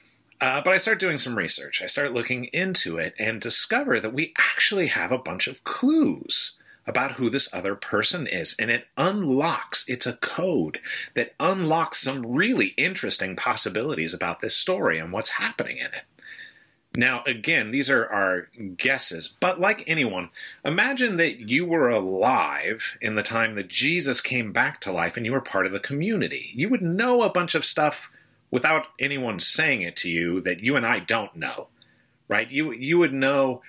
Uh, 0.42 0.60
but 0.60 0.74
I 0.74 0.78
start 0.78 1.00
doing 1.00 1.18
some 1.18 1.38
research. 1.38 1.82
I 1.82 1.86
start 1.86 2.12
looking 2.12 2.50
into 2.52 2.98
it 2.98 3.14
and 3.18 3.40
discover 3.40 3.98
that 3.98 4.14
we 4.14 4.34
actually 4.38 4.88
have 4.88 5.14
a 5.14 5.18
bunch 5.18 5.48
of 5.48 5.64
clues 5.64 6.59
about 6.88 7.14
who 7.14 7.30
this 7.30 7.54
other 7.54 7.76
person 7.76 8.28
is. 8.28 8.56
And 8.60 8.70
it 8.72 8.88
unlocks, 8.98 9.86
it's 9.88 10.08
a 10.08 10.14
code 10.14 10.80
that 11.16 11.34
unlocks 11.40 12.00
some 12.00 12.26
really 12.26 12.68
interesting 12.78 13.36
possibilities 13.36 14.14
about 14.14 14.42
this 14.42 14.56
story 14.56 15.00
and 15.00 15.12
what's 15.12 15.30
happening 15.30 15.78
in 15.78 15.88
it. 15.88 16.04
Now, 16.96 17.24
again, 17.28 17.70
these 17.70 17.90
are 17.90 18.08
our 18.08 18.50
guesses, 18.76 19.28
but 19.40 19.60
like 19.60 19.84
anyone, 19.86 20.30
imagine 20.66 21.18
that 21.18 21.40
you 21.50 21.66
were 21.66 21.90
alive 21.90 22.98
in 23.00 23.14
the 23.14 23.22
time 23.22 23.56
that 23.56 23.68
Jesus 23.68 24.22
came 24.22 24.52
back 24.52 24.82
to 24.82 24.92
life 24.92 25.16
and 25.16 25.26
you 25.26 25.32
were 25.32 25.42
part 25.42 25.68
of 25.68 25.72
the 25.72 25.80
community. 25.80 26.50
You 26.56 26.68
would 26.70 26.82
know 26.82 27.22
a 27.22 27.32
bunch 27.32 27.54
of 27.54 27.64
stuff 27.64 28.10
without 28.50 28.88
anyone 29.00 29.40
saying 29.40 29.84
it 29.84 29.96
to 29.98 30.10
you 30.10 30.42
that 30.42 30.62
you 30.62 30.76
and 30.76 30.86
I 30.86 31.00
don't 31.00 31.36
know, 31.36 31.68
right? 32.28 32.50
You 32.50 32.72
you 32.72 32.98
would 32.98 33.14
know, 33.14 33.62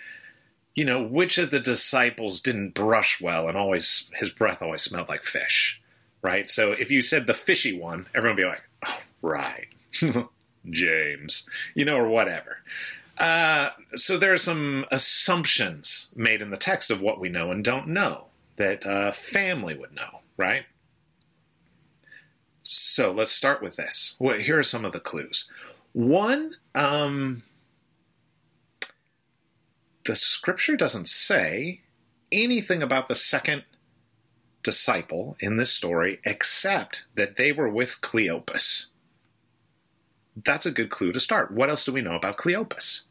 you 0.74 0.84
know, 0.84 1.02
which 1.02 1.38
of 1.38 1.50
the 1.50 1.60
disciples 1.60 2.40
didn't 2.40 2.74
brush 2.74 3.20
well 3.20 3.48
and 3.48 3.56
always 3.56 4.08
his 4.14 4.30
breath 4.30 4.62
always 4.62 4.82
smelled 4.82 5.08
like 5.08 5.24
fish, 5.24 5.80
right? 6.22 6.50
So 6.50 6.72
if 6.72 6.90
you 6.90 7.02
said 7.02 7.26
the 7.26 7.34
fishy 7.34 7.78
one, 7.78 8.06
everyone 8.14 8.36
would 8.36 8.42
be 8.42 8.48
like, 8.48 8.62
oh, 8.86 8.98
right, 9.22 9.68
James, 10.70 11.48
you 11.74 11.84
know, 11.84 11.96
or 11.96 12.08
whatever. 12.08 12.58
Uh, 13.18 13.70
so 13.96 14.16
there 14.16 14.32
are 14.32 14.38
some 14.38 14.86
assumptions 14.90 16.08
made 16.16 16.40
in 16.40 16.50
the 16.50 16.56
text 16.56 16.90
of 16.90 17.02
what 17.02 17.20
we 17.20 17.28
know 17.28 17.50
and 17.50 17.62
don't 17.62 17.88
know 17.88 18.24
that 18.56 18.86
uh, 18.86 19.12
family 19.12 19.74
would 19.76 19.94
know, 19.94 20.20
right? 20.36 20.64
So 22.62 23.10
let's 23.10 23.32
start 23.32 23.62
with 23.62 23.76
this. 23.76 24.16
Well, 24.18 24.38
here 24.38 24.58
are 24.58 24.62
some 24.62 24.84
of 24.84 24.92
the 24.92 25.00
clues. 25.00 25.50
One, 25.92 26.52
um, 26.74 27.42
the 30.04 30.16
scripture 30.16 30.76
doesn't 30.76 31.08
say 31.08 31.80
anything 32.32 32.82
about 32.82 33.08
the 33.08 33.14
second 33.14 33.64
disciple 34.62 35.36
in 35.40 35.56
this 35.56 35.70
story 35.70 36.20
except 36.24 37.04
that 37.14 37.36
they 37.36 37.52
were 37.52 37.68
with 37.68 38.00
Cleopas. 38.00 38.86
That's 40.44 40.66
a 40.66 40.70
good 40.70 40.90
clue 40.90 41.12
to 41.12 41.20
start. 41.20 41.50
What 41.50 41.70
else 41.70 41.84
do 41.84 41.92
we 41.92 42.02
know 42.02 42.14
about 42.14 42.38
Cleopas? 42.38 43.02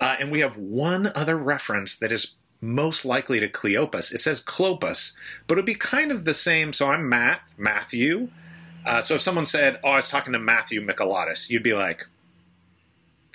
Uh, 0.00 0.16
and 0.18 0.30
we 0.30 0.40
have 0.40 0.56
one 0.56 1.12
other 1.14 1.36
reference 1.36 1.96
that 1.96 2.12
is 2.12 2.34
most 2.60 3.04
likely 3.04 3.40
to 3.40 3.48
Cleopas. 3.48 4.12
It 4.12 4.18
says 4.18 4.42
Clopas, 4.42 5.14
but 5.46 5.54
it 5.54 5.58
would 5.58 5.66
be 5.66 5.74
kind 5.74 6.10
of 6.10 6.24
the 6.24 6.34
same. 6.34 6.72
So 6.72 6.90
I'm 6.90 7.08
Matt, 7.08 7.40
Matthew. 7.56 8.28
Uh, 8.84 9.00
so 9.00 9.14
if 9.14 9.22
someone 9.22 9.46
said, 9.46 9.80
"Oh, 9.82 9.90
I 9.90 9.96
was 9.96 10.08
talking 10.08 10.32
to 10.32 10.38
Matthew 10.38 10.80
Mikalatos," 10.80 11.50
you'd 11.50 11.62
be 11.62 11.74
like, 11.74 12.06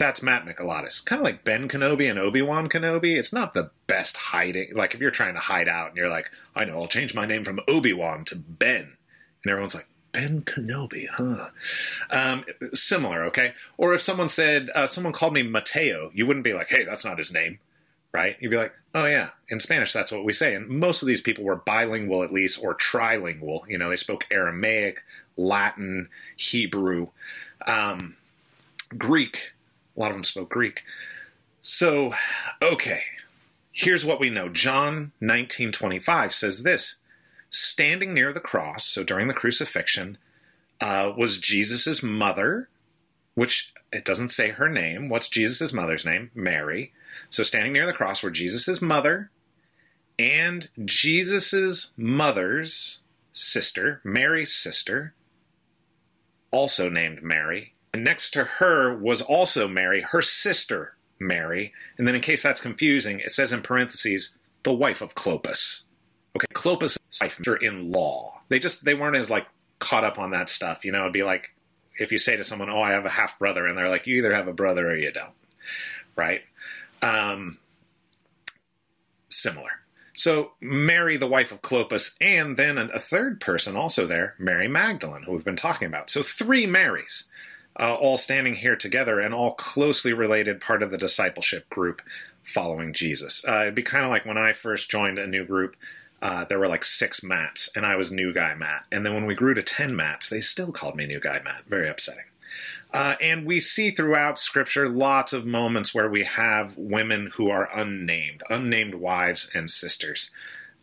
"That's 0.02 0.22
Matt 0.22 0.46
Mikalatos." 0.46 1.06
Kind 1.06 1.22
of 1.22 1.26
like 1.26 1.44
Ben 1.44 1.70
Kenobi 1.70 2.10
and 2.10 2.20
Obi 2.20 2.42
Wan 2.42 2.68
Kenobi. 2.68 3.18
It's 3.18 3.32
not 3.32 3.54
the 3.54 3.70
best 3.88 4.18
hiding. 4.18 4.74
Like 4.76 4.94
if 4.94 5.00
you're 5.00 5.12
trying 5.12 5.36
to 5.36 5.40
hide 5.40 5.70
out 5.70 5.90
and 5.90 5.98
you're 5.98 6.10
like, 6.10 6.30
"I 6.56 6.66
know, 6.66 6.82
I'll 6.82 6.88
change 6.88 7.14
my 7.14 7.26
name 7.26 7.46
from 7.46 7.60
Obi 7.68 7.94
Wan 7.94 8.26
to 8.26 8.36
Ben," 8.36 8.98
and 9.44 9.52
everyone's 9.52 9.76
like, 9.76 9.88
Ben 10.12 10.42
Kenobi, 10.42 11.08
huh? 11.08 11.50
Um, 12.10 12.44
similar, 12.74 13.26
okay? 13.26 13.54
Or 13.78 13.94
if 13.94 14.02
someone 14.02 14.30
said, 14.30 14.70
uh, 14.76 14.88
someone 14.88 15.14
called 15.14 15.34
me 15.34 15.44
Mateo, 15.44 16.12
you 16.14 16.26
wouldn't 16.26 16.44
be 16.44 16.54
like, 16.54 16.70
hey, 16.70 16.84
that's 16.84 17.06
not 17.06 17.18
his 17.18 17.34
name, 17.34 17.60
right? 18.12 18.36
You'd 18.40 18.52
be 18.52 18.58
like, 18.58 18.74
oh, 18.94 19.06
yeah. 19.06 19.30
In 19.50 19.60
Spanish, 19.60 19.94
that's 19.94 20.12
what 20.12 20.26
we 20.26 20.34
say. 20.34 20.56
And 20.56 20.68
most 20.68 21.02
of 21.02 21.08
these 21.08 21.22
people 21.22 21.44
were 21.44 21.56
bilingual, 21.56 22.24
at 22.24 22.34
least, 22.34 22.60
or 22.62 22.76
trilingual. 22.76 23.62
You 23.68 23.78
know, 23.78 23.90
they 23.90 23.96
spoke 23.96 24.26
Aramaic, 24.32 25.02
Latin, 25.38 26.10
Hebrew, 26.36 27.08
um, 27.66 28.18
Greek. 28.98 29.51
A 29.96 30.00
lot 30.00 30.12
of 30.12 30.16
them 30.16 30.24
spoke 30.24 30.50
Greek. 30.50 30.84
So, 31.62 32.14
okay, 32.62 33.02
here's 33.72 34.06
what 34.06 34.20
we 34.20 34.30
know. 34.30 34.50
John 34.50 35.12
19:25 35.22 36.34
says 36.34 36.64
this: 36.64 36.98
Standing 37.50 38.14
near 38.14 38.34
the 38.34 38.40
cross, 38.40 38.86
so 38.86 39.04
during 39.04 39.28
the 39.28 39.34
crucifixion, 39.34 40.18
uh, 40.80 41.14
was 41.16 41.40
Jesus' 41.40 42.02
mother, 42.02 42.70
which 43.36 43.74
it 43.92 44.06
doesn't 44.06 44.30
say 44.30 44.50
her 44.50 44.70
name. 44.70 45.10
What's 45.10 45.30
Jesus' 45.30 45.74
mother's 45.74 46.06
name? 46.06 46.32
Mary. 46.34 46.94
So 47.30 47.44
standing 47.44 47.74
near 47.74 47.86
the 47.86 47.94
cross 47.94 48.24
were 48.24 48.32
Jesus' 48.32 48.82
mother 48.82 49.30
and 50.22 50.70
Jesus' 50.86 51.92
mother's 51.98 53.02
sister, 53.34 54.02
Mary's 54.04 54.54
sister, 54.54 55.16
also 56.52 56.90
named 56.90 57.24
Mary. 57.24 57.71
Next 57.96 58.32
to 58.32 58.44
her 58.44 58.96
was 58.98 59.22
also 59.22 59.68
Mary, 59.68 60.02
her 60.02 60.22
sister 60.22 60.96
Mary. 61.20 61.74
And 61.98 62.08
then, 62.08 62.16
in 62.16 62.22
case 62.22 62.42
that's 62.42 62.62
confusing, 62.62 63.20
it 63.20 63.32
says 63.32 63.52
in 63.52 63.62
parentheses, 63.62 64.38
the 64.64 64.74
wife 64.74 65.02
of 65.02 65.16
Clopas. 65.16 65.82
Okay, 66.36 66.48
Clopas' 66.54 66.98
wife 67.22 67.40
in 67.62 67.92
law. 67.92 68.42
They 68.50 68.60
just 68.60 68.86
they 68.86 68.94
weren't 68.94 69.18
as 69.18 69.30
like 69.30 69.48
caught 69.80 70.04
up 70.04 70.18
on 70.20 70.32
that 70.32 70.50
stuff. 70.50 70.86
You 70.86 70.92
know, 70.92 71.02
it'd 71.02 71.14
be 71.14 71.24
like 71.24 71.50
if 71.98 72.12
you 72.12 72.18
say 72.18 72.38
to 72.38 72.44
someone, 72.44 72.70
"Oh, 72.70 72.82
I 72.82 72.92
have 72.92 73.06
a 73.06 73.10
half 73.10 73.38
brother," 73.38 73.68
and 73.68 73.78
they're 73.78 73.90
like, 73.90 74.08
"You 74.08 74.18
either 74.18 74.34
have 74.34 74.48
a 74.48 74.54
brother 74.54 74.90
or 74.90 74.96
you 74.96 75.12
don't," 75.12 75.34
right? 76.16 76.42
Um, 77.02 77.58
similar. 79.30 79.72
So 80.14 80.54
Mary, 80.62 81.18
the 81.18 81.28
wife 81.28 81.52
of 81.52 81.62
Clopas, 81.62 82.16
and 82.22 82.56
then 82.56 82.78
a 82.78 83.00
third 83.00 83.42
person 83.42 83.76
also 83.76 84.06
there, 84.06 84.36
Mary 84.38 84.68
Magdalene, 84.68 85.24
who 85.24 85.32
we've 85.34 85.44
been 85.44 85.56
talking 85.56 85.88
about. 85.88 86.10
So 86.10 86.22
three 86.22 86.66
Marys, 86.66 87.30
uh, 87.80 87.96
all 87.96 88.18
standing 88.18 88.56
here 88.56 88.76
together 88.76 89.20
and 89.20 89.34
all 89.34 89.54
closely 89.54 90.14
related, 90.14 90.62
part 90.62 90.84
of 90.84 90.92
the 90.92 90.98
discipleship 90.98 91.70
group 91.70 92.02
following 92.44 92.94
Jesus. 92.94 93.44
Uh, 93.48 93.62
it'd 93.62 93.76
be 93.76 93.84
kind 93.84 94.04
of 94.04 94.10
like 94.10 94.26
when 94.26 94.38
I 94.38 94.54
first 94.54 94.90
joined 94.90 95.20
a 95.20 95.28
new 95.28 95.46
group. 95.46 95.76
Uh, 96.22 96.46
there 96.46 96.60
were 96.60 96.68
like 96.68 96.86
six 96.86 97.24
Matts, 97.24 97.70
and 97.76 97.86
I 97.86 97.96
was 97.96 98.12
new 98.12 98.32
guy 98.32 98.54
Matt. 98.54 98.86
And 98.92 99.06
then 99.06 99.14
when 99.14 99.26
we 99.26 99.34
grew 99.34 99.56
to 99.56 99.64
10 99.64 99.96
Matts, 99.96 100.30
they 100.30 100.40
still 100.40 100.72
called 100.72 100.96
me 100.96 101.08
new 101.08 101.20
guy 101.20 101.42
Matt. 101.44 101.64
Very 101.68 101.90
upsetting. 101.90 102.26
Uh, 102.94 103.16
and 103.22 103.46
we 103.46 103.60
see 103.60 103.92
throughout 103.92 104.38
Scripture 104.38 104.90
lots 104.90 105.34
of 105.34 105.46
moments 105.46 105.96
where 105.96 106.10
we 106.10 106.24
have 106.24 106.78
women 106.78 107.32
who 107.36 107.50
are 107.50 107.70
unnamed, 107.74 108.44
unnamed 108.50 108.96
wives 108.96 109.50
and 109.56 109.70
sisters. 109.70 110.32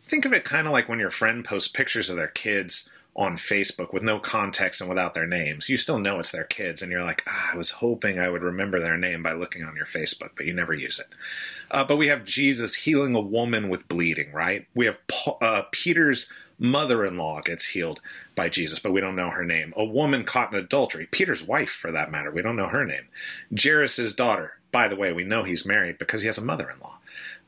Think 0.09 0.25
of 0.25 0.33
it 0.33 0.43
kind 0.43 0.65
of 0.65 0.73
like 0.73 0.89
when 0.89 0.99
your 0.99 1.11
friend 1.11 1.45
posts 1.45 1.71
pictures 1.71 2.09
of 2.09 2.15
their 2.15 2.27
kids 2.27 2.89
on 3.15 3.35
Facebook 3.35 3.91
with 3.91 4.03
no 4.03 4.19
context 4.19 4.79
and 4.79 4.89
without 4.89 5.13
their 5.13 5.27
names. 5.27 5.67
You 5.67 5.77
still 5.77 5.99
know 5.99 6.19
it's 6.19 6.31
their 6.31 6.43
kids, 6.43 6.81
and 6.81 6.91
you're 6.91 7.03
like, 7.03 7.23
ah, 7.27 7.51
I 7.53 7.57
was 7.57 7.69
hoping 7.69 8.19
I 8.19 8.29
would 8.29 8.43
remember 8.43 8.79
their 8.79 8.97
name 8.97 9.23
by 9.23 9.33
looking 9.33 9.63
on 9.63 9.75
your 9.75 9.85
Facebook, 9.85 10.31
but 10.37 10.45
you 10.45 10.53
never 10.53 10.73
use 10.73 10.99
it. 10.99 11.07
Uh, 11.71 11.83
but 11.83 11.97
we 11.97 12.07
have 12.07 12.23
Jesus 12.23 12.75
healing 12.75 13.15
a 13.15 13.19
woman 13.19 13.69
with 13.69 13.87
bleeding, 13.87 14.31
right? 14.31 14.67
We 14.73 14.85
have 14.85 14.97
uh, 15.41 15.63
Peter's 15.71 16.31
mother 16.59 17.05
in 17.05 17.17
law 17.17 17.41
gets 17.41 17.65
healed 17.65 18.01
by 18.35 18.49
Jesus, 18.49 18.79
but 18.79 18.91
we 18.91 19.01
don't 19.01 19.15
know 19.15 19.29
her 19.29 19.45
name. 19.45 19.73
A 19.75 19.83
woman 19.83 20.23
caught 20.23 20.53
in 20.53 20.59
adultery, 20.59 21.07
Peter's 21.09 21.43
wife 21.43 21.71
for 21.71 21.91
that 21.91 22.11
matter, 22.11 22.31
we 22.31 22.41
don't 22.41 22.57
know 22.57 22.67
her 22.67 22.85
name. 22.85 23.07
Jairus' 23.61 24.13
daughter, 24.13 24.53
by 24.71 24.87
the 24.87 24.95
way, 24.95 25.13
we 25.13 25.23
know 25.23 25.43
he's 25.43 25.65
married 25.65 25.97
because 25.97 26.21
he 26.21 26.27
has 26.27 26.37
a 26.37 26.43
mother 26.43 26.69
in 26.69 26.79
law. 26.79 26.97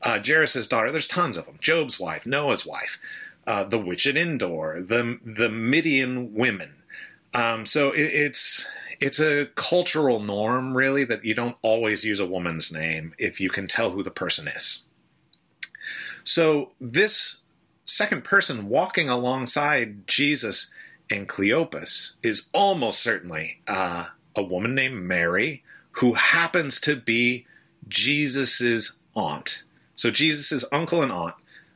Uh, 0.00 0.18
Jairus' 0.24 0.66
daughter, 0.66 0.90
there's 0.90 1.06
tons 1.06 1.36
of 1.36 1.46
them. 1.46 1.58
Job's 1.60 2.00
wife, 2.00 2.26
Noah's 2.26 2.66
wife, 2.66 2.98
uh, 3.46 3.64
the 3.64 3.78
witch 3.78 4.06
at 4.06 4.16
Endor, 4.16 4.84
the, 4.86 5.18
the 5.24 5.48
Midian 5.48 6.34
women. 6.34 6.74
Um, 7.34 7.66
so 7.66 7.90
it, 7.90 8.02
it's 8.02 8.66
it's 9.00 9.18
a 9.18 9.46
cultural 9.56 10.20
norm, 10.20 10.76
really, 10.76 11.04
that 11.04 11.24
you 11.24 11.34
don't 11.34 11.56
always 11.60 12.04
use 12.04 12.20
a 12.20 12.26
woman's 12.26 12.72
name 12.72 13.14
if 13.18 13.40
you 13.40 13.50
can 13.50 13.66
tell 13.66 13.90
who 13.90 14.04
the 14.04 14.12
person 14.12 14.46
is. 14.46 14.84
So 16.22 16.70
this 16.80 17.38
second 17.84 18.22
person 18.22 18.68
walking 18.68 19.08
alongside 19.08 20.06
Jesus 20.06 20.70
and 21.10 21.28
Cleopas 21.28 22.12
is 22.22 22.48
almost 22.54 23.00
certainly 23.00 23.60
uh, 23.66 24.06
a 24.36 24.42
woman 24.42 24.74
named 24.74 25.02
Mary 25.02 25.64
who 25.92 26.12
happens 26.12 26.80
to 26.82 26.94
be 26.94 27.46
Jesus's 27.88 28.96
aunt. 29.16 29.64
So 29.96 30.10
Jesus's 30.10 30.64
uncle 30.70 31.02
and 31.02 31.10
aunt, 31.10 31.34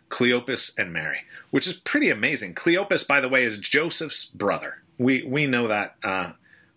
Cleopas 0.08 0.76
and 0.78 0.92
Mary, 0.92 1.20
which 1.50 1.66
is 1.66 1.74
pretty 1.74 2.10
amazing. 2.10 2.54
Cleopas, 2.54 3.06
by 3.06 3.20
the 3.20 3.28
way, 3.28 3.44
is 3.44 3.58
Joseph's 3.58 4.26
brother. 4.26 4.82
We 4.98 5.22
we 5.24 5.46
know 5.46 5.68
that 5.68 5.96
uh, 6.02 6.32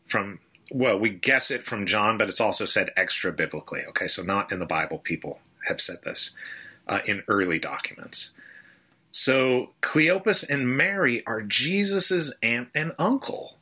from 0.07 0.39
well, 0.71 1.00
we 1.00 1.09
guess 1.09 1.51
it 1.51 1.65
from 1.65 1.86
John, 1.86 2.17
but 2.17 2.29
it's 2.29 2.41
also 2.41 2.65
said 2.65 2.91
extra 2.95 3.31
biblically. 3.31 3.81
Okay, 3.89 4.07
so 4.07 4.24
not 4.24 4.51
in 4.51 4.59
the 4.59 4.65
Bible. 4.65 5.00
People 5.00 5.39
have 5.65 5.81
said 5.81 6.01
this 6.03 6.31
uh, 6.88 7.00
in 7.05 7.24
early 7.27 7.59
documents. 7.59 8.31
So 9.12 9.71
Cleopas 9.81 10.48
and 10.48 10.77
Mary 10.77 11.25
are 11.25 11.41
Jesus's 11.41 12.36
aunt 12.43 12.69
and 12.75 12.93
uncle. 13.00 13.55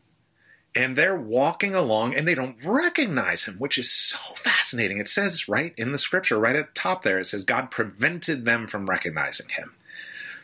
And 0.77 0.95
they're 0.95 1.19
walking 1.19 1.73
along 1.73 2.13
and 2.13 2.27
they 2.27 2.35
don't 2.35 2.63
recognize 2.63 3.45
him, 3.45 3.55
which 3.55 3.79
is 3.79 3.91
so 3.91 4.19
fascinating. 4.35 4.99
It 4.99 5.07
says 5.07 5.49
right 5.49 5.73
in 5.75 5.91
the 5.91 5.97
scripture, 5.97 6.37
right 6.37 6.55
at 6.55 6.67
the 6.67 6.79
top 6.79 7.01
there, 7.01 7.17
it 7.17 7.25
says 7.25 7.43
God 7.43 7.71
prevented 7.71 8.45
them 8.45 8.67
from 8.67 8.87
recognizing 8.87 9.49
him. 9.49 9.73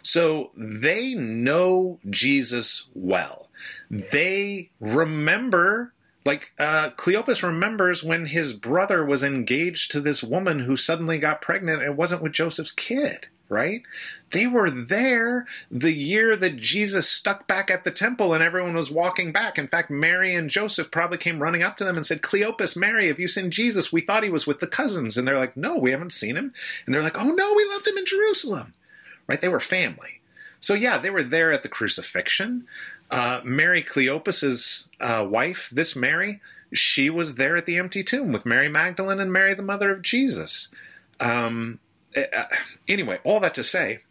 So 0.01 0.49
they 0.57 1.13
know 1.13 1.99
Jesus 2.09 2.87
well. 2.95 3.47
They 3.91 4.71
remember, 4.79 5.93
like 6.25 6.51
uh, 6.57 6.89
Cleopas 6.89 7.43
remembers 7.43 8.03
when 8.03 8.25
his 8.25 8.53
brother 8.53 9.05
was 9.05 9.23
engaged 9.23 9.91
to 9.91 10.01
this 10.01 10.23
woman 10.23 10.59
who 10.61 10.75
suddenly 10.75 11.19
got 11.19 11.41
pregnant. 11.41 11.83
And 11.83 11.91
it 11.91 11.95
wasn't 11.95 12.23
with 12.23 12.33
Joseph's 12.33 12.73
kid, 12.73 13.27
right? 13.53 13.83
They 14.31 14.47
were 14.47 14.71
there 14.71 15.45
the 15.69 15.93
year 15.93 16.35
that 16.35 16.57
Jesus 16.57 17.07
stuck 17.07 17.47
back 17.47 17.69
at 17.69 17.83
the 17.83 17.91
temple 17.91 18.33
and 18.33 18.43
everyone 18.43 18.73
was 18.73 18.89
walking 18.89 19.31
back. 19.31 19.59
In 19.59 19.67
fact, 19.67 19.91
Mary 19.91 20.33
and 20.33 20.49
Joseph 20.49 20.89
probably 20.89 21.19
came 21.19 21.41
running 21.41 21.61
up 21.61 21.77
to 21.77 21.85
them 21.85 21.95
and 21.95 22.05
said, 22.05 22.23
Cleopas, 22.23 22.75
Mary, 22.75 23.07
have 23.07 23.19
you 23.19 23.27
seen 23.27 23.51
Jesus? 23.51 23.93
We 23.93 24.01
thought 24.01 24.23
he 24.23 24.29
was 24.29 24.47
with 24.47 24.59
the 24.59 24.67
cousins. 24.67 25.17
And 25.17 25.27
they're 25.27 25.37
like, 25.37 25.55
No, 25.55 25.77
we 25.77 25.91
haven't 25.91 26.13
seen 26.13 26.35
him. 26.35 26.53
And 26.85 26.93
they're 26.93 27.03
like, 27.03 27.17
Oh, 27.17 27.29
no, 27.29 27.53
we 27.53 27.69
left 27.69 27.87
him 27.87 27.97
in 27.97 28.05
Jerusalem. 28.05 28.73
Right? 29.27 29.39
They 29.39 29.49
were 29.49 29.59
family. 29.59 30.19
So, 30.59 30.73
yeah, 30.73 30.97
they 30.97 31.09
were 31.09 31.23
there 31.23 31.51
at 31.51 31.61
the 31.61 31.69
crucifixion. 31.69 32.65
Uh, 33.11 33.41
Mary 33.43 33.83
Cleopas's 33.83 34.89
uh, 34.99 35.25
wife, 35.29 35.69
this 35.71 35.95
Mary, 35.95 36.41
she 36.73 37.09
was 37.09 37.35
there 37.35 37.55
at 37.55 37.65
the 37.65 37.77
empty 37.77 38.03
tomb 38.03 38.31
with 38.31 38.45
Mary 38.45 38.67
Magdalene 38.67 39.19
and 39.19 39.31
Mary, 39.31 39.53
the 39.53 39.61
mother 39.61 39.91
of 39.91 40.01
Jesus. 40.01 40.69
Um, 41.19 41.79
anyway, 42.87 43.19
all 43.23 43.39
that 43.39 43.53
to 43.55 43.63
say, 43.63 44.01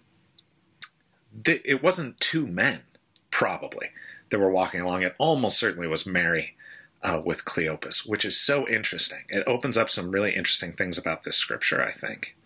th- 1.44 1.62
it 1.64 1.82
wasn't 1.82 2.20
two 2.20 2.46
men, 2.46 2.82
probably, 3.30 3.88
that 4.30 4.38
were 4.38 4.50
walking 4.50 4.80
along. 4.80 5.02
It 5.02 5.14
almost 5.18 5.58
certainly 5.58 5.86
was 5.86 6.06
Mary 6.06 6.56
uh, 7.02 7.20
with 7.24 7.44
Cleopas, 7.44 8.08
which 8.08 8.24
is 8.24 8.36
so 8.40 8.68
interesting. 8.68 9.24
It 9.28 9.44
opens 9.46 9.76
up 9.76 9.90
some 9.90 10.10
really 10.10 10.32
interesting 10.34 10.72
things 10.72 10.98
about 10.98 11.24
this 11.24 11.36
scripture, 11.36 11.82
I 11.82 11.92
think. 11.92 12.36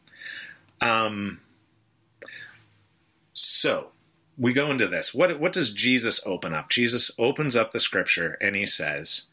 Um, 0.81 1.41
so 3.33 3.89
we 4.39 4.53
go 4.53 4.71
into 4.71 4.89
this. 4.89 5.15
What 5.15 5.39
what 5.41 5.53
does 5.53 5.71
Jesus 5.73 6.21
open 6.27 6.55
up? 6.55 6.69
Jesus 6.69 7.11
opens 7.19 7.57
up 7.57 7.71
the 7.71 7.81
scripture 7.81 8.37
and 8.41 8.57
he 8.57 8.67
says, 8.67 9.27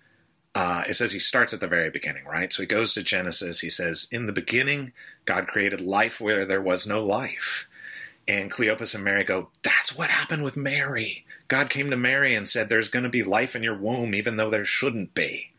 uh, 0.55 0.83
it 0.87 0.93
says 0.93 1.11
he 1.11 1.19
starts 1.19 1.53
at 1.53 1.59
the 1.59 1.67
very 1.67 1.89
beginning, 1.89 2.25
right? 2.25 2.53
So 2.53 2.61
he 2.61 2.67
goes 2.67 2.93
to 2.93 3.03
Genesis. 3.03 3.59
He 3.59 3.69
says, 3.69 4.07
In 4.11 4.27
the 4.27 4.33
beginning, 4.33 4.93
God 5.25 5.47
created 5.47 5.81
life 5.81 6.21
where 6.21 6.45
there 6.45 6.61
was 6.61 6.85
no 6.85 7.03
life. 7.03 7.67
And 8.27 8.51
Cleopas 8.51 8.93
and 8.93 9.03
Mary 9.03 9.23
go, 9.23 9.49
That's 9.63 9.95
what 9.95 10.09
happened 10.09 10.43
with 10.43 10.55
Mary. 10.55 11.25
God 11.47 11.69
came 11.69 11.89
to 11.89 11.97
Mary 11.97 12.35
and 12.35 12.47
said, 12.47 12.69
There's 12.69 12.89
going 12.89 13.03
to 13.03 13.09
be 13.09 13.23
life 13.23 13.55
in 13.55 13.63
your 13.63 13.77
womb, 13.77 14.13
even 14.13 14.37
though 14.37 14.51
there 14.51 14.65
shouldn't 14.65 15.15
be. 15.15 15.51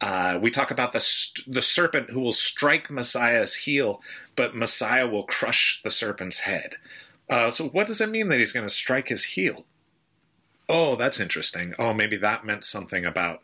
Uh, 0.00 0.38
we 0.40 0.50
talk 0.50 0.70
about 0.70 0.92
the, 0.92 1.04
the 1.46 1.62
serpent 1.62 2.10
who 2.10 2.20
will 2.20 2.32
strike 2.32 2.90
Messiah's 2.90 3.54
heel, 3.54 4.00
but 4.36 4.54
Messiah 4.54 5.08
will 5.08 5.24
crush 5.24 5.80
the 5.82 5.90
serpent's 5.90 6.40
head. 6.40 6.76
Uh, 7.28 7.50
so, 7.50 7.68
what 7.68 7.86
does 7.86 8.00
it 8.00 8.10
mean 8.10 8.28
that 8.28 8.38
he's 8.38 8.52
going 8.52 8.66
to 8.66 8.72
strike 8.72 9.08
his 9.08 9.24
heel? 9.24 9.64
Oh, 10.68 10.94
that's 10.94 11.20
interesting. 11.20 11.74
Oh, 11.78 11.92
maybe 11.92 12.16
that 12.18 12.44
meant 12.44 12.64
something 12.64 13.04
about 13.04 13.42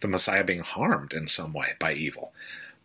the 0.00 0.08
Messiah 0.08 0.44
being 0.44 0.60
harmed 0.60 1.12
in 1.12 1.26
some 1.26 1.52
way 1.52 1.74
by 1.78 1.94
evil. 1.94 2.32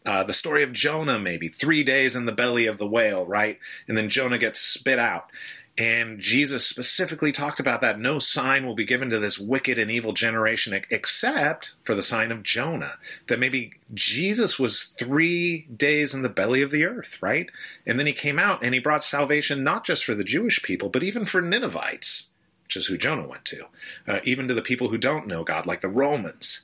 Uh, 0.05 0.23
the 0.23 0.33
story 0.33 0.63
of 0.63 0.73
Jonah, 0.73 1.19
maybe 1.19 1.47
three 1.47 1.83
days 1.83 2.15
in 2.15 2.25
the 2.25 2.31
belly 2.31 2.65
of 2.65 2.79
the 2.79 2.87
whale, 2.87 3.25
right? 3.25 3.59
And 3.87 3.95
then 3.95 4.09
Jonah 4.09 4.39
gets 4.39 4.59
spit 4.59 4.97
out. 4.97 5.29
And 5.77 6.19
Jesus 6.19 6.67
specifically 6.67 7.31
talked 7.31 7.59
about 7.59 7.81
that. 7.81 7.99
No 7.99 8.19
sign 8.19 8.65
will 8.65 8.75
be 8.75 8.83
given 8.83 9.09
to 9.09 9.19
this 9.19 9.39
wicked 9.39 9.79
and 9.79 9.89
evil 9.89 10.11
generation 10.11 10.79
except 10.89 11.73
for 11.85 11.95
the 11.95 12.01
sign 12.01 12.31
of 12.31 12.43
Jonah. 12.43 12.95
That 13.29 13.39
maybe 13.39 13.73
Jesus 13.93 14.59
was 14.59 14.91
three 14.99 15.61
days 15.75 16.13
in 16.13 16.23
the 16.23 16.29
belly 16.29 16.61
of 16.61 16.71
the 16.71 16.83
earth, 16.83 17.21
right? 17.21 17.49
And 17.85 17.97
then 17.97 18.05
he 18.05 18.13
came 18.13 18.37
out 18.37 18.63
and 18.63 18.73
he 18.73 18.79
brought 18.79 19.03
salvation 19.03 19.63
not 19.63 19.85
just 19.85 20.03
for 20.03 20.13
the 20.13 20.25
Jewish 20.25 20.61
people, 20.61 20.89
but 20.89 21.03
even 21.03 21.25
for 21.25 21.41
Ninevites, 21.41 22.30
which 22.71 22.77
is 22.77 22.87
who 22.87 22.97
Jonah 22.97 23.27
went 23.27 23.43
to, 23.43 23.65
uh, 24.07 24.19
even 24.23 24.47
to 24.47 24.53
the 24.53 24.61
people 24.61 24.87
who 24.87 24.97
don't 24.97 25.27
know 25.27 25.43
God, 25.43 25.65
like 25.65 25.81
the 25.81 25.89
Romans. 25.89 26.61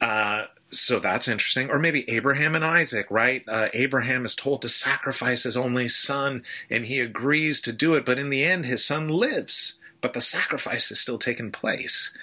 Uh, 0.00 0.44
so 0.70 1.00
that's 1.00 1.26
interesting. 1.26 1.68
Or 1.68 1.80
maybe 1.80 2.08
Abraham 2.08 2.54
and 2.54 2.64
Isaac, 2.64 3.08
right? 3.10 3.42
Uh, 3.48 3.68
Abraham 3.74 4.24
is 4.24 4.36
told 4.36 4.62
to 4.62 4.68
sacrifice 4.68 5.42
his 5.42 5.56
only 5.56 5.88
son, 5.88 6.44
and 6.70 6.84
he 6.84 7.00
agrees 7.00 7.60
to 7.62 7.72
do 7.72 7.94
it, 7.94 8.04
but 8.04 8.20
in 8.20 8.30
the 8.30 8.44
end, 8.44 8.66
his 8.66 8.84
son 8.84 9.08
lives, 9.08 9.80
but 10.00 10.14
the 10.14 10.20
sacrifice 10.20 10.92
is 10.92 11.00
still 11.00 11.18
taking 11.18 11.50
place. 11.50 12.16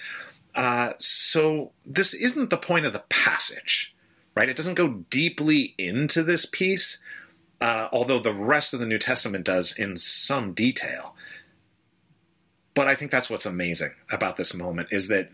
Uh, 0.54 0.94
so 0.96 1.72
this 1.84 2.14
isn't 2.14 2.48
the 2.48 2.56
point 2.56 2.86
of 2.86 2.94
the 2.94 3.04
passage, 3.10 3.94
right? 4.34 4.48
It 4.48 4.56
doesn't 4.56 4.76
go 4.76 5.04
deeply 5.10 5.74
into 5.76 6.22
this 6.22 6.46
piece, 6.46 7.00
uh, 7.60 7.88
although 7.92 8.18
the 8.18 8.32
rest 8.32 8.72
of 8.72 8.80
the 8.80 8.86
New 8.86 8.98
Testament 8.98 9.44
does 9.44 9.72
in 9.72 9.98
some 9.98 10.54
detail. 10.54 11.14
But 12.74 12.88
I 12.88 12.94
think 12.94 13.10
that's 13.10 13.28
what's 13.28 13.46
amazing 13.46 13.92
about 14.10 14.36
this 14.36 14.54
moment 14.54 14.88
is 14.92 15.08
that 15.08 15.30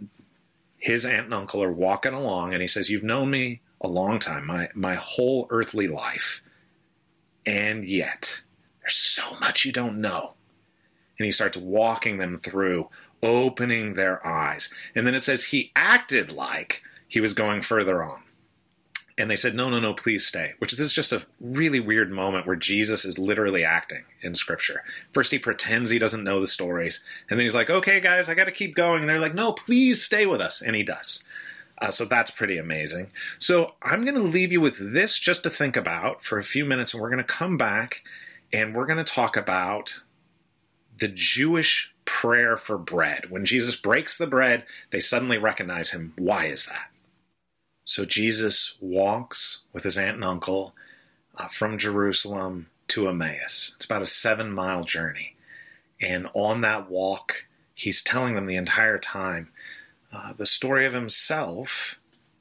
his 0.78 1.04
aunt 1.04 1.26
and 1.26 1.34
uncle 1.34 1.62
are 1.62 1.72
walking 1.72 2.12
along 2.14 2.52
and 2.52 2.62
he 2.62 2.68
says, 2.68 2.90
You've 2.90 3.02
known 3.02 3.30
me 3.30 3.60
a 3.80 3.88
long 3.88 4.18
time, 4.18 4.46
my, 4.46 4.68
my 4.74 4.94
whole 4.94 5.46
earthly 5.50 5.86
life. 5.86 6.42
And 7.44 7.84
yet, 7.84 8.42
there's 8.80 8.96
so 8.96 9.38
much 9.38 9.64
you 9.64 9.72
don't 9.72 10.00
know. 10.00 10.32
And 11.18 11.24
he 11.24 11.30
starts 11.30 11.56
walking 11.56 12.18
them 12.18 12.40
through, 12.40 12.88
opening 13.22 13.94
their 13.94 14.26
eyes. 14.26 14.72
And 14.94 15.06
then 15.06 15.14
it 15.14 15.22
says 15.22 15.44
he 15.44 15.72
acted 15.76 16.32
like 16.32 16.82
he 17.08 17.20
was 17.20 17.34
going 17.34 17.62
further 17.62 18.02
on 18.02 18.22
and 19.18 19.30
they 19.30 19.36
said, 19.36 19.54
"No, 19.54 19.70
no, 19.70 19.80
no, 19.80 19.94
please 19.94 20.26
stay." 20.26 20.54
Which 20.58 20.72
is 20.78 20.92
just 20.92 21.12
a 21.12 21.26
really 21.40 21.80
weird 21.80 22.10
moment 22.10 22.46
where 22.46 22.56
Jesus 22.56 23.04
is 23.04 23.18
literally 23.18 23.64
acting 23.64 24.04
in 24.20 24.34
Scripture. 24.34 24.82
First, 25.12 25.32
he 25.32 25.38
pretends 25.38 25.90
he 25.90 25.98
doesn't 25.98 26.24
know 26.24 26.40
the 26.40 26.46
stories, 26.46 27.04
and 27.30 27.38
then 27.38 27.44
he's 27.44 27.54
like, 27.54 27.70
"Okay, 27.70 28.00
guys, 28.00 28.28
I 28.28 28.34
got 28.34 28.44
to 28.44 28.52
keep 28.52 28.74
going." 28.74 29.00
And 29.00 29.08
they're 29.08 29.18
like, 29.18 29.34
"No, 29.34 29.52
please 29.52 30.02
stay 30.02 30.26
with 30.26 30.40
us," 30.40 30.60
and 30.62 30.76
he 30.76 30.82
does. 30.82 31.24
Uh, 31.78 31.90
so 31.90 32.04
that's 32.04 32.30
pretty 32.30 32.58
amazing. 32.58 33.10
So 33.38 33.74
I'm 33.82 34.02
going 34.04 34.14
to 34.14 34.22
leave 34.22 34.52
you 34.52 34.60
with 34.60 34.78
this 34.78 35.18
just 35.18 35.42
to 35.42 35.50
think 35.50 35.76
about 35.76 36.24
for 36.24 36.38
a 36.38 36.44
few 36.44 36.64
minutes, 36.64 36.94
and 36.94 37.02
we're 37.02 37.10
going 37.10 37.18
to 37.18 37.24
come 37.24 37.56
back 37.56 38.02
and 38.52 38.74
we're 38.74 38.86
going 38.86 39.04
to 39.04 39.04
talk 39.04 39.36
about 39.36 40.00
the 40.98 41.08
Jewish 41.08 41.92
prayer 42.04 42.56
for 42.56 42.78
bread. 42.78 43.30
When 43.30 43.44
Jesus 43.44 43.76
breaks 43.76 44.16
the 44.16 44.26
bread, 44.26 44.64
they 44.90 45.00
suddenly 45.00 45.36
recognize 45.36 45.90
him. 45.90 46.14
Why 46.16 46.46
is 46.46 46.66
that? 46.66 46.90
So 47.86 48.04
Jesus 48.04 48.74
walks 48.80 49.62
with 49.72 49.84
his 49.84 49.96
aunt 49.96 50.16
and 50.16 50.24
uncle 50.24 50.74
uh, 51.38 51.46
from 51.46 51.78
Jerusalem 51.78 52.66
to 52.88 53.08
Emmaus. 53.08 53.74
It's 53.76 53.84
about 53.84 54.02
a 54.02 54.06
seven 54.06 54.52
mile 54.52 54.82
journey. 54.82 55.36
And 56.00 56.26
on 56.34 56.62
that 56.62 56.90
walk, 56.90 57.46
he's 57.74 58.02
telling 58.02 58.34
them 58.34 58.46
the 58.46 58.56
entire 58.56 58.98
time 58.98 59.48
uh, 60.12 60.32
the 60.32 60.46
story 60.46 60.84
of 60.84 60.94
himself 60.94 61.96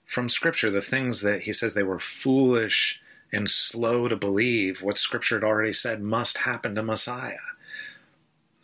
from 0.06 0.30
Scripture, 0.30 0.72
the 0.72 0.82
things 0.82 1.22
that 1.22 1.42
he 1.42 1.54
says 1.54 1.74
they 1.74 1.84
were 1.84 2.00
foolish 2.00 3.00
and 3.32 3.48
slow 3.48 4.08
to 4.08 4.16
believe 4.16 4.82
what 4.82 4.98
Scripture 4.98 5.36
had 5.36 5.44
already 5.44 5.74
said 5.74 6.02
must 6.02 6.40
happen 6.40 6.74
to 6.74 6.82
Messiah. 6.82 7.38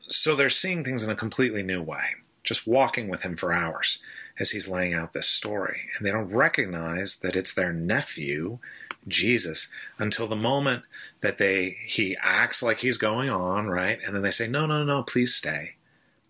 So 0.07 0.35
they're 0.35 0.49
seeing 0.49 0.83
things 0.83 1.03
in 1.03 1.11
a 1.11 1.15
completely 1.15 1.61
new 1.61 1.81
way, 1.81 2.15
just 2.43 2.65
walking 2.65 3.07
with 3.07 3.21
him 3.21 3.37
for 3.37 3.53
hours 3.53 4.01
as 4.41 4.51
he's 4.51 4.67
laying 4.67 4.93
out 4.93 5.13
this 5.13 5.27
story. 5.27 5.81
And 5.95 6.05
they 6.05 6.11
don't 6.11 6.29
recognize 6.29 7.17
that 7.17 7.35
it's 7.35 7.53
their 7.53 7.71
nephew, 7.71 8.59
Jesus, 9.07 9.69
until 9.97 10.27
the 10.27 10.35
moment 10.35 10.83
that 11.21 11.37
they 11.37 11.77
he 11.85 12.17
acts 12.21 12.61
like 12.61 12.79
he's 12.79 12.97
going 12.97 13.29
on, 13.29 13.67
right? 13.67 13.99
And 14.05 14.15
then 14.15 14.23
they 14.23 14.31
say, 14.31 14.47
No, 14.47 14.65
no, 14.65 14.83
no, 14.83 15.03
please 15.03 15.33
stay. 15.33 15.75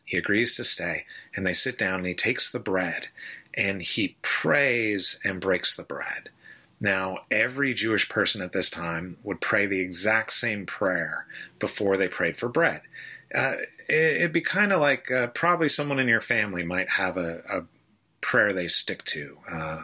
He 0.06 0.18
agrees 0.18 0.56
to 0.56 0.64
stay. 0.64 1.06
And 1.36 1.48
they 1.48 1.54
sit 1.54 1.78
down 1.78 2.00
and 2.00 2.06
he 2.06 2.14
takes 2.14 2.52
the 2.52 2.60
bread 2.60 3.08
and 3.54 3.82
he 3.82 4.18
prays 4.22 5.20
and 5.24 5.42
breaks 5.42 5.76
the 5.76 5.84
bread. 5.84 6.30
Now, 6.80 7.20
every 7.30 7.74
Jewish 7.76 8.10
person 8.10 8.42
at 8.42 8.54
this 8.54 8.70
time 8.70 9.18
would 9.24 9.40
pray 9.40 9.68
the 9.68 9.80
exact 9.80 10.32
same 10.32 10.66
prayer 10.66 11.28
before 11.60 11.96
they 11.96 12.08
prayed 12.08 12.38
for 12.38 12.50
bread. 12.50 12.82
Uh, 13.34 13.54
it, 13.88 14.22
would 14.22 14.34
be 14.34 14.42
kind 14.42 14.74
of 14.74 14.82
like 14.82 15.12
uh, 15.12 15.28
probably 15.28 15.70
someone 15.70 16.00
in 16.00 16.08
your 16.08 16.22
family 16.22 16.64
might 16.64 16.90
have 16.90 17.18
a, 17.18 17.42
a 17.50 17.64
prayer 18.22 18.54
they 18.54 18.68
stick 18.68 19.04
to. 19.06 19.38
Uh, 19.50 19.84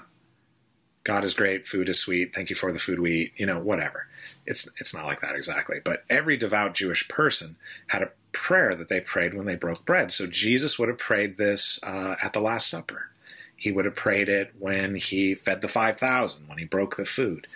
God 1.04 1.24
is 1.24 1.34
great, 1.34 1.66
food 1.66 1.88
is 1.88 2.00
sweet. 2.00 2.36
Thank 2.36 2.50
you 2.50 2.56
for 2.56 2.74
the 2.74 2.80
food 2.80 3.00
we 3.00 3.14
eat. 3.14 3.34
You 3.38 3.46
know, 3.46 3.60
whatever. 3.60 4.08
It's 4.46 4.70
it's 4.80 4.94
not 4.94 5.06
like 5.06 5.22
that 5.22 5.36
exactly, 5.36 5.78
but 5.84 6.04
every 6.10 6.36
devout 6.38 6.74
Jewish 6.74 7.08
person 7.08 7.56
had 7.88 8.02
a 8.02 8.12
prayer 8.34 8.76
that 8.76 8.90
they 8.90 9.00
prayed 9.00 9.34
when 9.34 9.46
they 9.46 9.56
broke 9.56 9.86
bread. 9.86 10.12
So 10.12 10.28
Jesus 10.28 10.78
would 10.78 10.90
have 10.90 10.98
prayed 10.98 11.38
this 11.38 11.80
uh, 11.84 12.16
at 12.22 12.34
the 12.34 12.42
Last 12.42 12.70
Supper. 12.70 13.10
He 13.56 13.72
would 13.72 13.86
have 13.86 13.96
prayed 13.96 14.30
it 14.30 14.54
when 14.60 14.96
he 14.96 15.34
fed 15.34 15.62
the 15.62 15.68
five 15.70 15.98
thousand, 15.98 16.48
when 16.48 16.58
he 16.58 16.66
broke 16.66 16.98
the 16.98 17.06
food, 17.06 17.48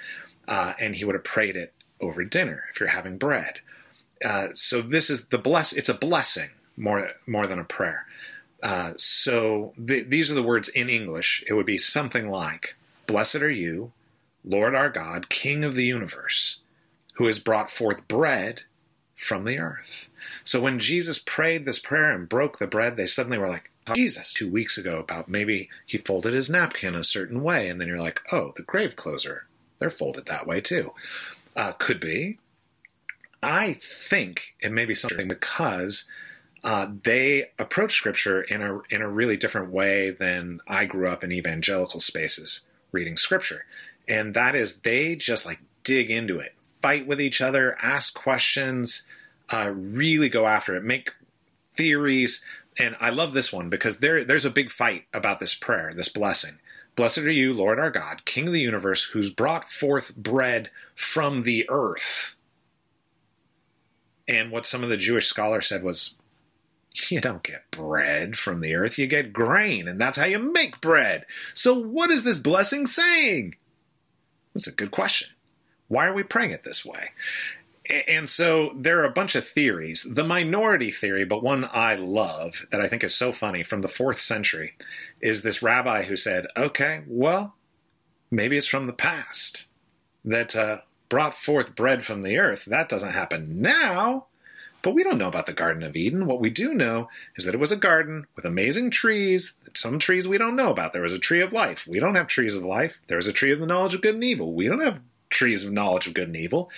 uh, 0.48 0.74
and 0.80 0.96
he 0.96 1.04
would 1.04 1.15
have 1.15 1.24
prayed 1.24 1.58
it 1.58 1.74
over 2.00 2.24
dinner 2.24 2.63
if 2.74 2.80
you're 2.80 2.89
having 2.89 3.17
bread. 3.17 3.60
Uh, 4.24 4.48
so 4.54 4.82
this 4.82 5.10
is 5.10 5.26
the 5.26 5.38
bless. 5.38 5.74
It's 5.74 5.89
a 5.89 5.94
blessing 5.94 6.50
more 6.78 7.12
more 7.28 7.48
than 7.48 7.60
a 7.60 7.65
prayer. 7.65 8.06
Uh, 8.62 8.93
so 8.97 9.74
th- 9.88 10.08
these 10.10 10.32
are 10.32 10.36
the 10.36 10.43
words 10.43 10.69
in 10.69 10.89
English. 10.89 11.43
It 11.47 11.54
would 11.54 11.65
be 11.65 11.78
something 11.78 12.30
like, 12.30 12.76
Blessed 13.08 13.38
are 13.38 13.52
you, 13.52 13.91
Lord 14.45 14.76
our 14.76 14.89
God, 14.89 15.30
King 15.30 15.63
of 15.63 15.76
the 15.76 15.86
universe, 15.86 16.60
who 17.15 17.26
has 17.26 17.39
brought 17.39 17.71
forth 17.71 18.08
bread 18.08 18.62
from 19.15 19.45
the 19.45 19.60
earth. 19.60 20.08
So 20.43 20.62
when 20.62 20.80
Jesus 20.80 21.19
prayed 21.19 21.65
this 21.65 21.80
prayer 21.80 22.12
and 22.12 22.30
broke 22.30 22.60
the 22.60 22.67
bread, 22.67 22.97
they 22.97 23.06
suddenly 23.06 23.38
were 23.38 23.47
like, 23.47 23.69
Jesus, 23.93 24.34
two 24.34 24.50
weeks 24.50 24.78
ago, 24.78 25.00
about 25.00 25.28
maybe 25.28 25.69
he 25.86 25.97
folded 25.97 26.34
his 26.34 26.50
napkin 26.50 26.95
a 26.95 27.04
certain 27.04 27.43
way. 27.43 27.67
And 27.67 27.82
then 27.82 27.88
you're 27.88 28.00
like, 28.00 28.21
oh, 28.32 28.54
the 28.56 28.63
grave 28.63 28.95
closer, 28.95 29.45
they're 29.80 29.89
folded 29.89 30.28
that 30.28 30.47
way 30.47 30.62
too. 30.62 30.91
Uh, 31.56 31.74
could 31.74 32.00
be. 32.00 32.38
I 33.43 33.80
think 34.10 34.54
it 34.60 34.71
may 34.71 34.86
be 34.86 34.93
something 34.93 35.28
because 35.28 36.08
uh, 36.63 36.88
they 37.04 37.50
approach 37.58 37.93
scripture 37.93 38.41
in 38.41 38.62
a 38.62 38.80
in 38.89 39.02
a 39.02 39.10
really 39.10 39.38
different 39.38 39.71
way 39.71 40.12
than 40.12 40.62
I 40.67 40.86
grew 40.86 41.08
up 41.08 41.24
in 41.24 41.32
evangelical 41.32 42.00
spaces 42.00 42.62
reading 42.91 43.17
scripture, 43.17 43.65
and 44.08 44.34
that 44.36 44.54
is 44.56 44.80
they 44.82 45.15
just 45.15 45.45
like 45.45 45.60
dig 45.84 46.12
into 46.12 46.38
it, 46.39 46.54
fight 46.82 47.08
with 47.08 47.19
each 47.19 47.41
other, 47.41 47.78
ask 47.82 48.13
questions, 48.13 49.08
uh, 49.50 49.71
really 49.76 50.30
go 50.30 50.45
after 50.45 50.76
it, 50.76 50.84
make 50.84 51.12
theories. 51.76 52.43
And 52.78 52.95
I 53.00 53.10
love 53.10 53.34
this 53.34 53.52
one 53.52 53.69
because 53.69 53.97
there 53.97 54.24
there's 54.24 54.45
a 54.45 54.52
big 54.52 54.71
fight 54.71 55.06
about 55.13 55.39
this 55.39 55.56
prayer, 55.56 55.93
this 55.95 56.10
blessing. 56.10 56.60
Blessed 56.95 57.19
are 57.19 57.32
you, 57.32 57.54
Lord 57.54 57.80
our 57.80 57.89
God, 57.89 58.26
King 58.26 58.47
of 58.47 58.54
the 58.54 58.60
universe, 58.60 59.06
who's 59.06 59.32
brought 59.32 59.71
forth 59.71 60.15
bread 60.15 60.69
from 60.93 61.43
the 61.43 61.65
earth. 61.69 62.36
And 64.28 64.52
what 64.52 64.65
some 64.65 64.84
of 64.84 64.89
the 64.89 64.97
Jewish 64.97 65.28
scholars 65.28 65.67
said 65.67 65.84
was, 65.84 66.17
you 67.10 67.21
don't 67.21 67.43
get 67.43 67.71
bread 67.71 68.38
from 68.38 68.62
the 68.62 68.75
earth, 68.75 68.97
you 68.97 69.08
get 69.08 69.34
grain, 69.34 69.88
and 69.88 69.99
that's 69.99 70.17
how 70.17 70.25
you 70.25 70.39
make 70.39 70.82
bread. 70.82 71.25
So, 71.54 71.73
what 71.73 72.12
is 72.12 72.23
this 72.23 72.38
blessing 72.38 72.86
saying? 72.86 73.56
That's 74.54 74.67
a 74.67 74.71
good 74.71 74.91
question. 74.91 75.30
Why 75.88 76.08
are 76.08 76.13
we 76.13 76.23
praying 76.23 76.51
it 76.51 76.63
this 76.63 76.86
way? 76.86 77.12
And 78.08 78.30
so 78.30 78.71
there 78.77 78.99
are 78.99 79.06
a 79.06 79.12
bunch 79.12 79.36
of 79.36 79.45
theories. 79.45 80.08
The 80.10 80.23
minority 80.23 80.91
theory, 80.91 81.25
but 81.25 81.43
one 81.43 81.67
I 81.71 81.95
love 81.95 82.65
that 82.71 82.80
I 82.80 82.88
think 82.88 83.04
is 83.04 83.13
so 83.13 83.34
funny 83.34 83.63
from 83.63 83.82
the 83.82 83.88
fourth 83.88 84.19
century, 84.19 84.73
is 85.19 85.41
this 85.41 85.62
rabbi 85.62 86.04
who 86.04 86.15
said, 86.15 86.47
okay, 86.56 87.01
well, 87.08 87.56
maybe 88.30 88.58
it's 88.58 88.67
from 88.67 88.86
the 88.86 88.93
past 88.93 89.65
that 90.23 90.56
uh, 90.56 90.80
brought 91.10 91.38
forth 91.38 91.75
bread 91.75 92.06
from 92.06 92.21
the 92.21 92.38
earth. 92.38 92.65
That 92.65 92.88
doesn't 92.88 93.12
happen 93.12 93.62
now. 93.62 94.27
But 94.84 94.96
we 94.96 95.04
don't 95.04 95.17
know 95.17 95.28
about 95.28 95.46
the 95.46 95.54
Garden 95.54 95.84
of 95.84 95.96
Eden. 95.96 96.26
What 96.26 96.39
we 96.39 96.50
do 96.50 96.74
know 96.74 97.10
is 97.36 97.46
that 97.46 97.54
it 97.54 97.60
was 97.60 97.72
a 97.72 97.78
garden 97.78 98.26
with 98.36 98.46
amazing 98.46 98.89
trees, 98.89 99.54
some 99.74 100.00
trees 100.00 100.28
we 100.28 100.38
don't 100.38 100.56
know 100.56 100.72
about. 100.72 100.94
There 100.94 101.02
was 101.02 101.13
a 101.13 101.20
tree 101.20 101.41
of 101.41 101.54
life. 101.54 101.86
We 101.88 102.00
don't 102.00 102.15
have 102.15 102.28
trees 102.28 102.56
of 102.56 102.63
life. 102.63 103.00
There 103.08 103.17
was 103.17 103.28
a 103.28 103.34
tree 103.34 103.52
of 103.52 103.60
the 103.60 103.67
knowledge 103.67 103.94
of 103.94 104.02
good 104.02 104.15
and 104.15 104.24
evil. 104.24 104.54
We 104.54 104.67
don't 104.67 104.82
have 104.82 105.02
trees 105.30 105.63
of 105.63 105.72
knowledge 105.72 106.08
of 106.08 106.13
good 106.13 106.28
and 106.28 106.38
evil. 106.38 106.70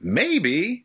Maybe 0.00 0.84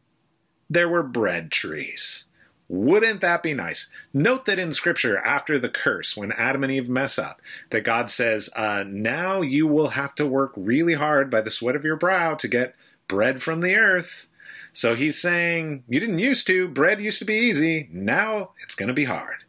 there 0.69 0.89
were 0.89 1.03
bread 1.03 1.51
trees. 1.51 2.25
Wouldn't 2.67 3.21
that 3.21 3.41
be 3.41 3.55
nice? 3.55 3.89
Note 4.13 4.45
that 4.45 4.59
in 4.59 4.71
Scripture, 4.71 5.17
after 5.17 5.57
the 5.57 5.69
curse, 5.69 6.15
when 6.15 6.31
Adam 6.31 6.63
and 6.63 6.71
Eve 6.71 6.87
mess 6.87 7.17
up, 7.17 7.41
that 7.71 7.83
God 7.83 8.11
says, 8.11 8.47
uh, 8.55 8.83
Now 8.85 9.41
you 9.41 9.65
will 9.65 9.89
have 9.89 10.13
to 10.15 10.27
work 10.27 10.53
really 10.55 10.93
hard 10.93 11.31
by 11.31 11.41
the 11.41 11.49
sweat 11.49 11.75
of 11.75 11.83
your 11.83 11.95
brow 11.95 12.35
to 12.35 12.47
get 12.47 12.75
bread 13.07 13.41
from 13.41 13.61
the 13.61 13.75
earth. 13.75 14.27
So 14.73 14.95
he's 14.95 15.19
saying, 15.21 15.83
You 15.87 15.99
didn't 15.99 16.19
used 16.19 16.47
to. 16.47 16.67
Bread 16.67 17.01
used 17.01 17.19
to 17.19 17.25
be 17.25 17.35
easy. 17.35 17.89
Now 17.91 18.51
it's 18.63 18.75
going 18.75 18.87
to 18.87 18.93
be 18.93 19.05
hard. 19.05 19.43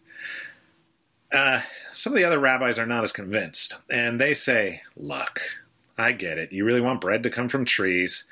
Uh, 1.33 1.61
some 1.92 2.12
of 2.12 2.16
the 2.16 2.24
other 2.24 2.38
rabbis 2.38 2.78
are 2.78 2.87
not 2.87 3.04
as 3.04 3.12
convinced, 3.12 3.76
and 3.88 4.20
they 4.20 4.35
say, 4.35 4.83
Look, 4.96 5.40
I 5.96 6.12
get 6.12 6.38
it. 6.38 6.52
You 6.52 6.64
really 6.64 6.80
want 6.80 7.00
bread 7.00 7.22
to 7.22 7.30
come 7.30 7.48
from 7.48 7.64
trees. 7.64 8.24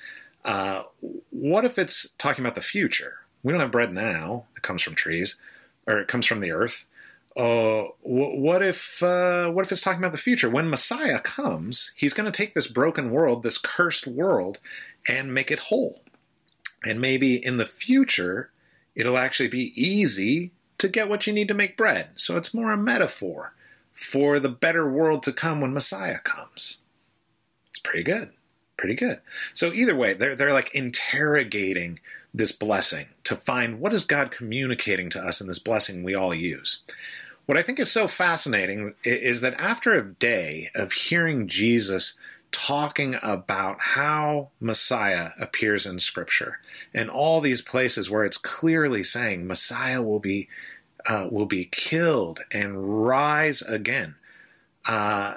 Uh, 0.45 0.83
what 1.31 1.65
if 1.65 1.79
it's 1.79 2.09
talking 2.19 2.45
about 2.45 2.55
the 2.55 2.61
future? 2.61 3.19
We 3.43 3.53
don't 3.53 3.61
have 3.61 3.71
bread 3.71 3.93
now 3.93 4.47
that 4.55 4.63
comes 4.63 4.83
from 4.83 4.95
trees, 4.95 5.41
or 5.87 5.99
it 5.99 6.09
comes 6.09 6.27
from 6.27 6.41
the 6.41 6.53
earth. 6.53 6.87
Uh, 7.37 7.85
what 8.03 8.63
if 8.63 9.01
uh, 9.03 9.49
what 9.51 9.65
if 9.65 9.71
it's 9.71 9.81
talking 9.81 10.01
about 10.01 10.13
the 10.13 10.19
future? 10.19 10.51
When 10.51 10.69
Messiah 10.69 11.21
comes, 11.21 11.93
he's 11.95 12.15
going 12.15 12.31
to 12.31 12.37
take 12.37 12.55
this 12.55 12.67
broken 12.67 13.11
world, 13.11 13.43
this 13.43 13.59
cursed 13.59 14.07
world, 14.07 14.59
and 15.07 15.33
make 15.33 15.53
it 15.53 15.61
whole. 15.61 16.03
And 16.85 17.01
maybe 17.01 17.45
in 17.45 17.57
the 17.57 17.67
future, 17.67 18.51
it'll 18.95 19.19
actually 19.19 19.49
be 19.49 19.73
easy 19.81 20.53
to 20.79 20.89
get 20.89 21.09
what 21.09 21.27
you 21.27 21.33
need 21.33 21.49
to 21.49 21.55
make 21.55 21.77
bread. 21.77 22.11
So 22.17 22.37
it's 22.37 22.55
more 22.55 22.73
a 22.73 22.77
metaphor 22.77 23.53
for 23.93 24.39
the 24.39 24.49
better 24.49 24.89
world 24.89 25.23
to 25.25 25.33
come 25.33 25.61
when 25.61 25.75
Messiah 25.75 26.19
comes. 26.19 26.81
It's 27.71 27.81
pretty 27.81 28.05
good. 28.05 28.31
Pretty 28.77 28.95
good. 28.95 29.21
So 29.55 29.73
either 29.73 29.97
way, 29.97 30.15
they're 30.15 30.37
they're 30.37 30.53
like 30.53 30.73
interrogating 30.73 31.99
this 32.33 32.53
blessing 32.53 33.07
to 33.25 33.35
find 33.35 33.81
what 33.81 33.93
is 33.93 34.05
God 34.05 34.31
communicating 34.31 35.11
to 35.11 35.21
us 35.21 35.41
in 35.41 35.49
this 35.49 35.59
blessing 35.59 36.05
we 36.05 36.15
all 36.15 36.33
use. 36.33 36.85
What 37.47 37.59
I 37.59 37.63
think 37.63 37.81
is 37.81 37.91
so 37.91 38.07
fascinating 38.07 38.95
is 39.03 39.41
that 39.41 39.59
after 39.59 39.93
a 39.93 40.05
day 40.05 40.71
of 40.75 40.93
hearing 40.93 41.49
Jesus 41.49 42.19
talking 42.53 43.17
about 43.23 43.81
how 43.81 44.51
Messiah 44.61 45.31
appears 45.39 45.87
in 45.87 45.99
Scripture 45.99 46.59
and 46.95 47.11
all 47.11 47.41
these 47.41 47.63
places 47.63 48.11
where 48.11 48.25
it's 48.25 48.39
clearly 48.39 49.05
saying 49.05 49.47
Messiah 49.47 50.03
will 50.03 50.21
be 50.21 50.49
uh, 51.07 51.29
will 51.31 51.47
be 51.47 51.65
killed 51.65 52.41
and 52.51 53.07
rise 53.07 53.63
again, 53.63 54.17
uh, 54.87 55.35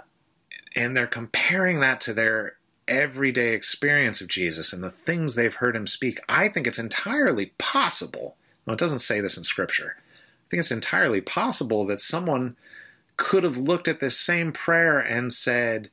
and 0.75 0.97
they're 0.97 1.07
comparing 1.07 1.79
that 1.79 2.01
to 2.01 2.13
their 2.13 2.57
everyday 2.87 3.53
experience 3.53 4.19
of 4.21 4.27
Jesus 4.27 4.73
and 4.73 4.83
the 4.83 4.91
things 4.91 5.33
they've 5.33 5.55
heard 5.55 5.75
him 5.75 5.87
speak, 5.87 6.19
I 6.27 6.49
think 6.49 6.67
it's 6.67 6.79
entirely 6.79 7.53
possible. 7.57 8.35
Well, 8.65 8.73
it 8.73 8.79
doesn't 8.79 8.99
say 8.99 9.21
this 9.21 9.37
in 9.37 9.43
Scripture. 9.43 9.95
I 9.97 10.45
think 10.49 10.59
it's 10.59 10.71
entirely 10.71 11.21
possible 11.21 11.85
that 11.85 12.01
someone 12.01 12.57
could 13.15 13.43
have 13.43 13.57
looked 13.57 13.87
at 13.87 14.01
this 14.01 14.19
same 14.19 14.51
prayer 14.51 14.99
and 14.99 15.31
said, 15.31 15.89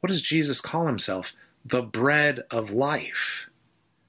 What 0.00 0.08
does 0.08 0.22
Jesus 0.22 0.60
call 0.60 0.86
himself? 0.86 1.32
The 1.64 1.82
bread 1.82 2.42
of 2.50 2.70
life. 2.70 3.48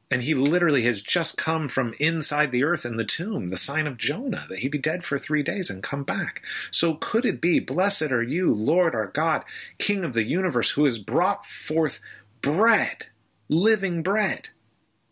And 0.10 0.24
he 0.24 0.34
literally 0.34 0.84
has 0.84 1.02
just 1.02 1.38
come 1.38 1.68
from 1.68 1.94
inside 2.00 2.52
the 2.52 2.64
earth 2.64 2.86
in 2.86 2.96
the 2.96 3.04
tomb, 3.04 3.50
the 3.50 3.58
sign 3.58 3.88
of 3.88 3.98
Jonah, 3.98 4.46
that 4.48 4.60
he'd 4.60 4.72
be 4.72 4.78
dead 4.78 5.04
for 5.04 5.18
three 5.18 5.44
days 5.44 5.70
and 5.70 5.84
come 5.84 6.04
back. 6.04 6.42
So 6.72 6.94
could 6.94 7.26
it 7.26 7.42
be, 7.42 7.60
Blessed 7.60 8.04
are 8.04 8.24
you, 8.24 8.54
Lord 8.54 8.96
our 8.96 9.08
God, 9.08 9.44
King 9.80 10.06
of 10.06 10.14
the 10.14 10.24
universe, 10.24 10.72
who 10.72 10.86
has 10.86 10.98
brought 10.98 11.46
forth 11.46 12.00
bread, 12.42 13.08
living 13.50 14.02
bread, 14.02 14.48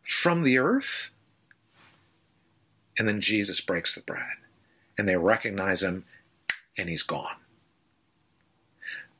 from 0.01 0.43
the 0.43 0.57
earth? 0.57 1.11
And 2.97 3.05
then 3.05 3.19
Jesus 3.19 3.59
breaks 3.59 3.95
the 3.95 4.01
bread, 4.01 4.37
and 4.97 5.09
they 5.09 5.17
recognize 5.17 5.83
him, 5.83 6.05
and 6.77 6.87
he's 6.87 7.03
gone. 7.03 7.35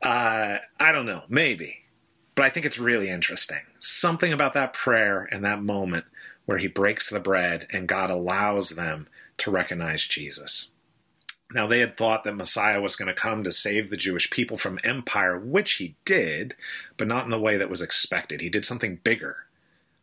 Uh, 0.05 0.59
I 0.79 0.91
don't 0.91 1.07
know, 1.07 1.23
maybe. 1.27 1.79
But 2.35 2.45
I 2.45 2.49
think 2.49 2.65
it's 2.65 2.77
really 2.77 3.09
interesting. 3.09 3.61
Something 3.79 4.31
about 4.31 4.53
that 4.53 4.73
prayer 4.73 5.27
and 5.31 5.43
that 5.43 5.63
moment 5.63 6.05
where 6.45 6.59
he 6.59 6.67
breaks 6.67 7.09
the 7.09 7.19
bread 7.19 7.65
and 7.71 7.87
God 7.87 8.11
allows 8.11 8.71
them 8.71 9.07
to 9.37 9.51
recognize 9.51 10.05
Jesus. 10.05 10.69
Now, 11.51 11.65
they 11.65 11.79
had 11.79 11.97
thought 11.97 12.23
that 12.23 12.35
Messiah 12.35 12.81
was 12.81 12.95
going 12.95 13.07
to 13.07 13.13
come 13.13 13.43
to 13.43 13.51
save 13.51 13.89
the 13.89 13.97
Jewish 13.97 14.29
people 14.29 14.57
from 14.57 14.79
empire, 14.83 15.39
which 15.39 15.73
he 15.73 15.95
did, 16.05 16.55
but 16.97 17.07
not 17.07 17.23
in 17.23 17.31
the 17.31 17.39
way 17.39 17.57
that 17.57 17.69
was 17.69 17.81
expected. 17.81 18.41
He 18.41 18.49
did 18.49 18.65
something 18.65 18.99
bigger, 19.03 19.37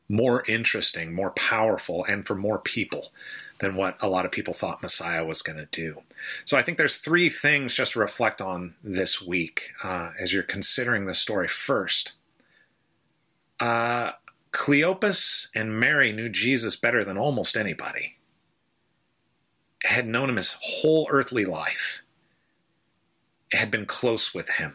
more 0.08 0.42
interesting, 0.48 1.12
more 1.12 1.30
powerful, 1.30 2.04
and 2.04 2.26
for 2.26 2.34
more 2.34 2.58
people 2.58 3.12
than 3.62 3.76
what 3.76 3.96
a 4.00 4.08
lot 4.08 4.24
of 4.26 4.32
people 4.32 4.52
thought 4.52 4.82
Messiah 4.82 5.24
was 5.24 5.40
going 5.40 5.56
to 5.56 5.66
do. 5.66 6.02
So 6.44 6.56
I 6.56 6.62
think 6.62 6.78
there's 6.78 6.96
three 6.96 7.28
things 7.28 7.72
just 7.72 7.92
to 7.92 8.00
reflect 8.00 8.40
on 8.40 8.74
this 8.82 9.22
week 9.22 9.70
uh, 9.84 10.10
as 10.18 10.32
you're 10.32 10.42
considering 10.42 11.06
the 11.06 11.14
story. 11.14 11.46
First, 11.46 12.14
uh, 13.60 14.10
Cleopas 14.50 15.46
and 15.54 15.78
Mary 15.78 16.10
knew 16.10 16.28
Jesus 16.28 16.74
better 16.74 17.04
than 17.04 17.16
almost 17.16 17.56
anybody, 17.56 18.16
had 19.84 20.08
known 20.08 20.28
him 20.28 20.36
his 20.36 20.56
whole 20.60 21.06
earthly 21.08 21.44
life, 21.44 22.02
had 23.52 23.70
been 23.70 23.86
close 23.86 24.34
with 24.34 24.48
him, 24.48 24.74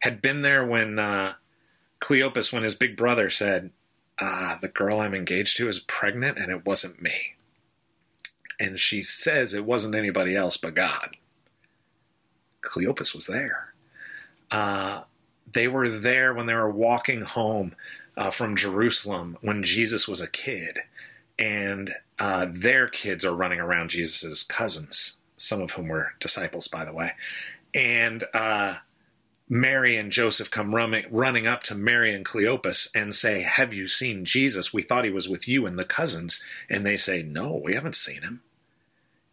had 0.00 0.20
been 0.20 0.42
there 0.42 0.66
when 0.66 0.98
uh, 0.98 1.32
Cleopas, 2.02 2.52
when 2.52 2.64
his 2.64 2.74
big 2.74 2.98
brother 2.98 3.30
said, 3.30 3.70
ah, 4.20 4.58
The 4.60 4.68
girl 4.68 5.00
I'm 5.00 5.14
engaged 5.14 5.56
to 5.56 5.70
is 5.70 5.80
pregnant 5.80 6.36
and 6.36 6.52
it 6.52 6.66
wasn't 6.66 7.00
me. 7.00 7.35
And 8.58 8.78
she 8.78 9.02
says 9.02 9.52
it 9.52 9.64
wasn't 9.64 9.94
anybody 9.94 10.34
else 10.34 10.56
but 10.56 10.74
God. 10.74 11.16
Cleopas 12.62 13.14
was 13.14 13.26
there. 13.26 13.74
Uh, 14.50 15.02
they 15.52 15.68
were 15.68 15.88
there 15.88 16.34
when 16.34 16.46
they 16.46 16.54
were 16.54 16.70
walking 16.70 17.20
home 17.20 17.74
uh, 18.16 18.30
from 18.30 18.56
Jerusalem 18.56 19.36
when 19.42 19.62
Jesus 19.62 20.08
was 20.08 20.20
a 20.20 20.30
kid, 20.30 20.78
and 21.38 21.94
uh, 22.18 22.46
their 22.50 22.88
kids 22.88 23.24
are 23.24 23.34
running 23.34 23.60
around 23.60 23.90
Jesus' 23.90 24.42
cousins 24.42 25.18
some 25.36 25.60
of 25.60 25.72
whom 25.72 25.88
were 25.88 26.12
disciples, 26.20 26.68
by 26.68 26.84
the 26.84 26.92
way. 26.92 27.12
And 27.74 28.24
uh, 28.32 28.76
Mary 29.48 29.96
and 29.96 30.10
Joseph 30.10 30.50
come 30.50 30.74
running, 30.74 31.04
running 31.10 31.46
up 31.46 31.62
to 31.64 31.74
Mary 31.74 32.14
and 32.14 32.24
Cleopas 32.24 32.88
and 32.94 33.14
say, 33.14 33.42
Have 33.42 33.72
you 33.72 33.86
seen 33.86 34.24
Jesus? 34.24 34.72
We 34.72 34.82
thought 34.82 35.04
he 35.04 35.10
was 35.10 35.28
with 35.28 35.46
you 35.46 35.66
and 35.66 35.78
the 35.78 35.84
cousins. 35.84 36.42
And 36.70 36.84
they 36.84 36.96
say, 36.96 37.22
No, 37.22 37.60
we 37.62 37.74
haven't 37.74 37.96
seen 37.96 38.22
him. 38.22 38.42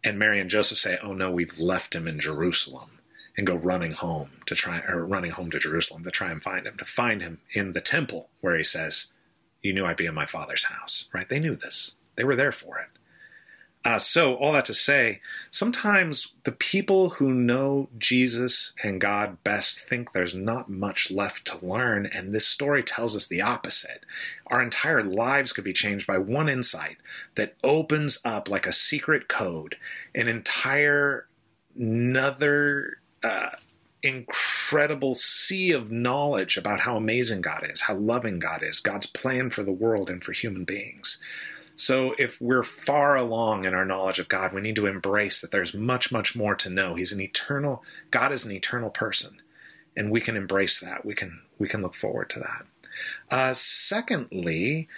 And 0.04 0.18
Mary 0.18 0.38
and 0.38 0.50
Joseph 0.50 0.78
say, 0.78 0.98
Oh 1.02 1.14
no, 1.14 1.30
we've 1.30 1.58
left 1.58 1.94
him 1.94 2.06
in 2.06 2.20
Jerusalem 2.20 3.00
and 3.36 3.46
go 3.46 3.54
running 3.54 3.92
home 3.92 4.30
to 4.46 4.54
try 4.54 4.80
or 4.86 5.04
running 5.04 5.32
home 5.32 5.50
to 5.50 5.58
Jerusalem 5.58 6.04
to 6.04 6.10
try 6.10 6.30
and 6.30 6.42
find 6.42 6.66
him, 6.66 6.76
to 6.76 6.84
find 6.84 7.22
him 7.22 7.40
in 7.52 7.72
the 7.72 7.80
temple 7.80 8.28
where 8.40 8.56
he 8.56 8.62
says, 8.62 9.12
You 9.62 9.72
knew 9.72 9.86
I'd 9.86 9.96
be 9.96 10.06
in 10.06 10.14
my 10.14 10.26
father's 10.26 10.64
house. 10.64 11.08
Right? 11.12 11.28
They 11.28 11.40
knew 11.40 11.56
this. 11.56 11.96
They 12.16 12.24
were 12.24 12.36
there 12.36 12.52
for 12.52 12.78
it. 12.78 12.88
Uh, 13.84 13.98
so, 13.98 14.34
all 14.36 14.52
that 14.54 14.64
to 14.64 14.72
say, 14.72 15.20
sometimes 15.50 16.32
the 16.44 16.52
people 16.52 17.10
who 17.10 17.34
know 17.34 17.88
Jesus 17.98 18.72
and 18.82 18.98
God 18.98 19.36
best 19.44 19.78
think 19.78 20.12
there's 20.12 20.34
not 20.34 20.70
much 20.70 21.10
left 21.10 21.46
to 21.48 21.66
learn, 21.66 22.06
and 22.06 22.32
this 22.34 22.46
story 22.46 22.82
tells 22.82 23.14
us 23.14 23.26
the 23.26 23.42
opposite. 23.42 24.04
Our 24.46 24.62
entire 24.62 25.02
lives 25.02 25.52
could 25.52 25.64
be 25.64 25.74
changed 25.74 26.06
by 26.06 26.16
one 26.16 26.48
insight 26.48 26.96
that 27.34 27.56
opens 27.62 28.20
up 28.24 28.48
like 28.48 28.66
a 28.66 28.72
secret 28.72 29.28
code 29.28 29.76
an 30.14 30.28
entire 30.28 31.26
another 31.76 32.98
uh, 33.22 33.50
incredible 34.02 35.14
sea 35.14 35.72
of 35.72 35.90
knowledge 35.90 36.56
about 36.56 36.80
how 36.80 36.96
amazing 36.96 37.40
God 37.40 37.66
is, 37.68 37.82
how 37.82 37.94
loving 37.94 38.38
God 38.38 38.62
is, 38.62 38.80
God's 38.80 39.06
plan 39.06 39.50
for 39.50 39.62
the 39.62 39.72
world 39.72 40.10
and 40.10 40.22
for 40.22 40.32
human 40.32 40.64
beings. 40.64 41.18
So 41.76 42.14
if 42.18 42.40
we're 42.40 42.62
far 42.62 43.16
along 43.16 43.64
in 43.64 43.74
our 43.74 43.84
knowledge 43.84 44.18
of 44.18 44.28
God, 44.28 44.52
we 44.52 44.60
need 44.60 44.76
to 44.76 44.86
embrace 44.86 45.40
that 45.40 45.50
there's 45.50 45.74
much, 45.74 46.12
much 46.12 46.36
more 46.36 46.54
to 46.54 46.70
know. 46.70 46.94
He's 46.94 47.12
an 47.12 47.20
eternal 47.20 47.82
God 48.10 48.32
is 48.32 48.44
an 48.44 48.52
eternal 48.52 48.90
person, 48.90 49.40
and 49.96 50.10
we 50.10 50.20
can 50.20 50.36
embrace 50.36 50.80
that. 50.80 51.04
We 51.04 51.14
can 51.14 51.42
we 51.58 51.68
can 51.68 51.82
look 51.82 51.94
forward 51.94 52.30
to 52.30 52.40
that. 52.40 52.66
Uh, 53.30 53.52
secondly, 53.54 54.88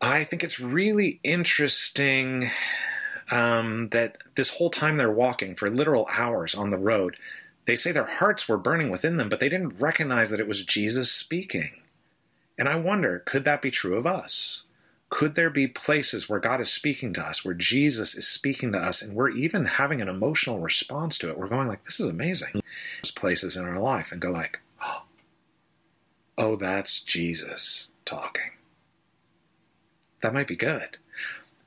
I 0.00 0.24
think 0.24 0.44
it's 0.44 0.60
really 0.60 1.20
interesting 1.22 2.50
um, 3.30 3.88
that 3.90 4.18
this 4.34 4.50
whole 4.50 4.68
time 4.68 4.98
they're 4.98 5.10
walking 5.10 5.54
for 5.54 5.70
literal 5.70 6.06
hours 6.12 6.54
on 6.54 6.70
the 6.70 6.76
road, 6.76 7.16
they 7.66 7.76
say 7.76 7.92
their 7.92 8.04
hearts 8.04 8.46
were 8.46 8.58
burning 8.58 8.90
within 8.90 9.16
them, 9.16 9.30
but 9.30 9.40
they 9.40 9.48
didn't 9.48 9.80
recognize 9.80 10.28
that 10.30 10.40
it 10.40 10.48
was 10.48 10.64
Jesus 10.64 11.10
speaking. 11.10 11.80
And 12.58 12.68
I 12.68 12.76
wonder, 12.76 13.20
could 13.20 13.44
that 13.44 13.62
be 13.62 13.70
true 13.70 13.96
of 13.96 14.06
us? 14.06 14.64
Could 15.12 15.34
there 15.34 15.50
be 15.50 15.66
places 15.66 16.26
where 16.26 16.40
God 16.40 16.58
is 16.62 16.72
speaking 16.72 17.12
to 17.12 17.22
us, 17.22 17.44
where 17.44 17.52
Jesus 17.52 18.14
is 18.14 18.26
speaking 18.26 18.72
to 18.72 18.78
us, 18.78 19.02
and 19.02 19.14
we're 19.14 19.28
even 19.28 19.66
having 19.66 20.00
an 20.00 20.08
emotional 20.08 20.58
response 20.58 21.18
to 21.18 21.28
it? 21.28 21.36
We're 21.36 21.48
going 21.48 21.68
like, 21.68 21.84
"This 21.84 22.00
is 22.00 22.08
amazing." 22.08 22.62
There's 23.02 23.10
places 23.10 23.54
in 23.54 23.66
our 23.66 23.78
life 23.78 24.10
and 24.10 24.22
go 24.22 24.30
like, 24.30 24.60
"Oh, 24.82 25.02
oh 26.38 26.56
that's 26.56 27.02
Jesus 27.02 27.90
talking." 28.06 28.52
That 30.22 30.32
might 30.32 30.48
be 30.48 30.56
good. 30.56 30.96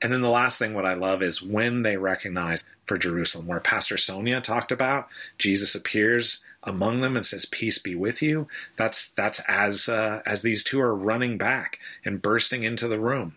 And 0.02 0.12
then 0.12 0.22
the 0.22 0.30
last 0.30 0.58
thing, 0.58 0.74
what 0.74 0.88
I 0.88 0.96
love 0.96 1.22
is 1.22 1.44
when 1.44 1.84
they 1.84 1.98
recognize 1.98 2.64
for 2.86 2.98
Jerusalem, 2.98 3.46
where 3.46 3.60
Pastor 3.60 3.98
Sonia 3.98 4.42
talked 4.42 4.72
about, 4.72 5.08
Jesus 5.38 5.76
appears 5.76 6.44
among 6.66 7.02
them 7.02 7.16
and 7.16 7.26
says, 7.26 7.46
"Peace 7.46 7.78
be 7.78 7.96
with 7.96 8.22
you." 8.22 8.48
That's 8.78 9.10
that's 9.10 9.40
as 9.48 9.88
uh, 9.88 10.22
as 10.26 10.42
these 10.42 10.64
two 10.64 10.82
are 10.82 10.96
running 10.96 11.38
back 11.38 11.80
and 12.04 12.22
bursting 12.22 12.64
into 12.64 12.88
the 12.88 13.00
room, 13.00 13.36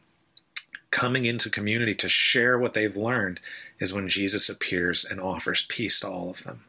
coming 0.91 1.25
into 1.25 1.51
community 1.51 1.95
to 1.97 2.09
share 2.09 2.59
what 2.59 2.75
they've 2.75 2.97
learned, 2.97 3.41
is 3.81 3.93
when 3.93 4.09
Jesus 4.09 4.49
appears 4.49 5.05
and 5.05 5.21
offers 5.21 5.67
peace 5.69 6.01
to 6.01 6.09
all 6.09 6.31
of 6.31 6.45
them. 6.45 6.64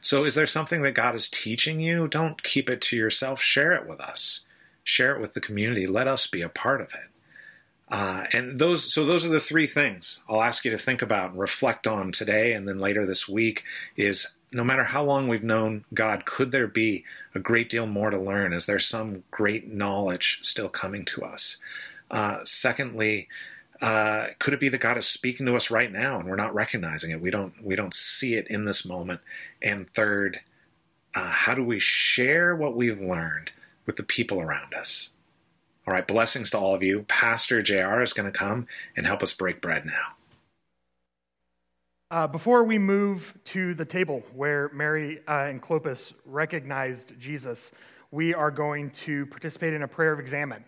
So, 0.00 0.24
is 0.24 0.34
there 0.34 0.46
something 0.46 0.82
that 0.82 0.92
God 0.92 1.14
is 1.14 1.28
teaching 1.28 1.80
you? 1.80 2.08
Don't 2.08 2.42
keep 2.42 2.68
it 2.70 2.80
to 2.82 2.96
yourself. 2.96 3.40
Share 3.40 3.72
it 3.72 3.86
with 3.86 4.00
us. 4.00 4.46
Share 4.84 5.14
it 5.14 5.20
with 5.20 5.34
the 5.34 5.40
community. 5.40 5.86
Let 5.86 6.08
us 6.08 6.26
be 6.26 6.42
a 6.42 6.48
part 6.48 6.80
of 6.80 6.94
it. 6.94 7.10
Uh, 7.88 8.24
and 8.32 8.58
those, 8.58 8.92
so 8.92 9.04
those 9.04 9.24
are 9.24 9.30
the 9.30 9.40
three 9.40 9.66
things 9.66 10.24
I'll 10.28 10.42
ask 10.42 10.64
you 10.64 10.72
to 10.72 10.78
think 10.78 11.02
about 11.02 11.30
and 11.30 11.38
reflect 11.38 11.86
on 11.86 12.10
today, 12.10 12.52
and 12.52 12.68
then 12.68 12.78
later 12.78 13.06
this 13.06 13.28
week. 13.28 13.62
Is 13.96 14.35
no 14.52 14.64
matter 14.64 14.84
how 14.84 15.02
long 15.02 15.28
we've 15.28 15.44
known 15.44 15.84
God, 15.92 16.24
could 16.24 16.52
there 16.52 16.66
be 16.66 17.04
a 17.34 17.38
great 17.38 17.68
deal 17.68 17.86
more 17.86 18.10
to 18.10 18.18
learn? 18.18 18.52
Is 18.52 18.66
there 18.66 18.78
some 18.78 19.24
great 19.30 19.72
knowledge 19.72 20.38
still 20.42 20.68
coming 20.68 21.04
to 21.06 21.24
us? 21.24 21.58
Uh, 22.10 22.38
secondly, 22.44 23.28
uh, 23.82 24.28
could 24.38 24.54
it 24.54 24.60
be 24.60 24.68
that 24.68 24.78
God 24.78 24.96
is 24.96 25.06
speaking 25.06 25.46
to 25.46 25.56
us 25.56 25.70
right 25.70 25.92
now 25.92 26.18
and 26.18 26.28
we're 26.28 26.36
not 26.36 26.54
recognizing 26.54 27.10
it? 27.10 27.20
We 27.20 27.30
don't 27.30 27.52
we 27.62 27.76
don't 27.76 27.92
see 27.92 28.34
it 28.34 28.48
in 28.48 28.64
this 28.64 28.84
moment. 28.84 29.20
And 29.60 29.92
third, 29.92 30.40
uh, 31.14 31.28
how 31.28 31.54
do 31.54 31.64
we 31.64 31.80
share 31.80 32.54
what 32.56 32.76
we've 32.76 33.00
learned 33.00 33.50
with 33.84 33.96
the 33.96 34.02
people 34.02 34.40
around 34.40 34.74
us? 34.74 35.10
All 35.86 35.94
right, 35.94 36.06
blessings 36.06 36.50
to 36.50 36.58
all 36.58 36.74
of 36.74 36.82
you. 36.82 37.04
Pastor 37.06 37.62
JR 37.62 38.02
is 38.02 38.12
going 38.12 38.30
to 38.30 38.36
come 38.36 38.66
and 38.96 39.06
help 39.06 39.22
us 39.22 39.32
break 39.32 39.60
bread 39.60 39.84
now. 39.84 40.15
Uh, 42.08 42.24
before 42.24 42.62
we 42.62 42.78
move 42.78 43.36
to 43.44 43.74
the 43.74 43.84
table 43.84 44.22
where 44.32 44.70
Mary 44.72 45.18
uh, 45.26 45.46
and 45.46 45.60
Clopas 45.60 46.12
recognized 46.24 47.12
Jesus, 47.18 47.72
we 48.12 48.32
are 48.32 48.52
going 48.52 48.90
to 48.90 49.26
participate 49.26 49.74
in 49.74 49.82
a 49.82 49.88
prayer 49.88 50.12
of 50.12 50.20
examen. 50.20 50.64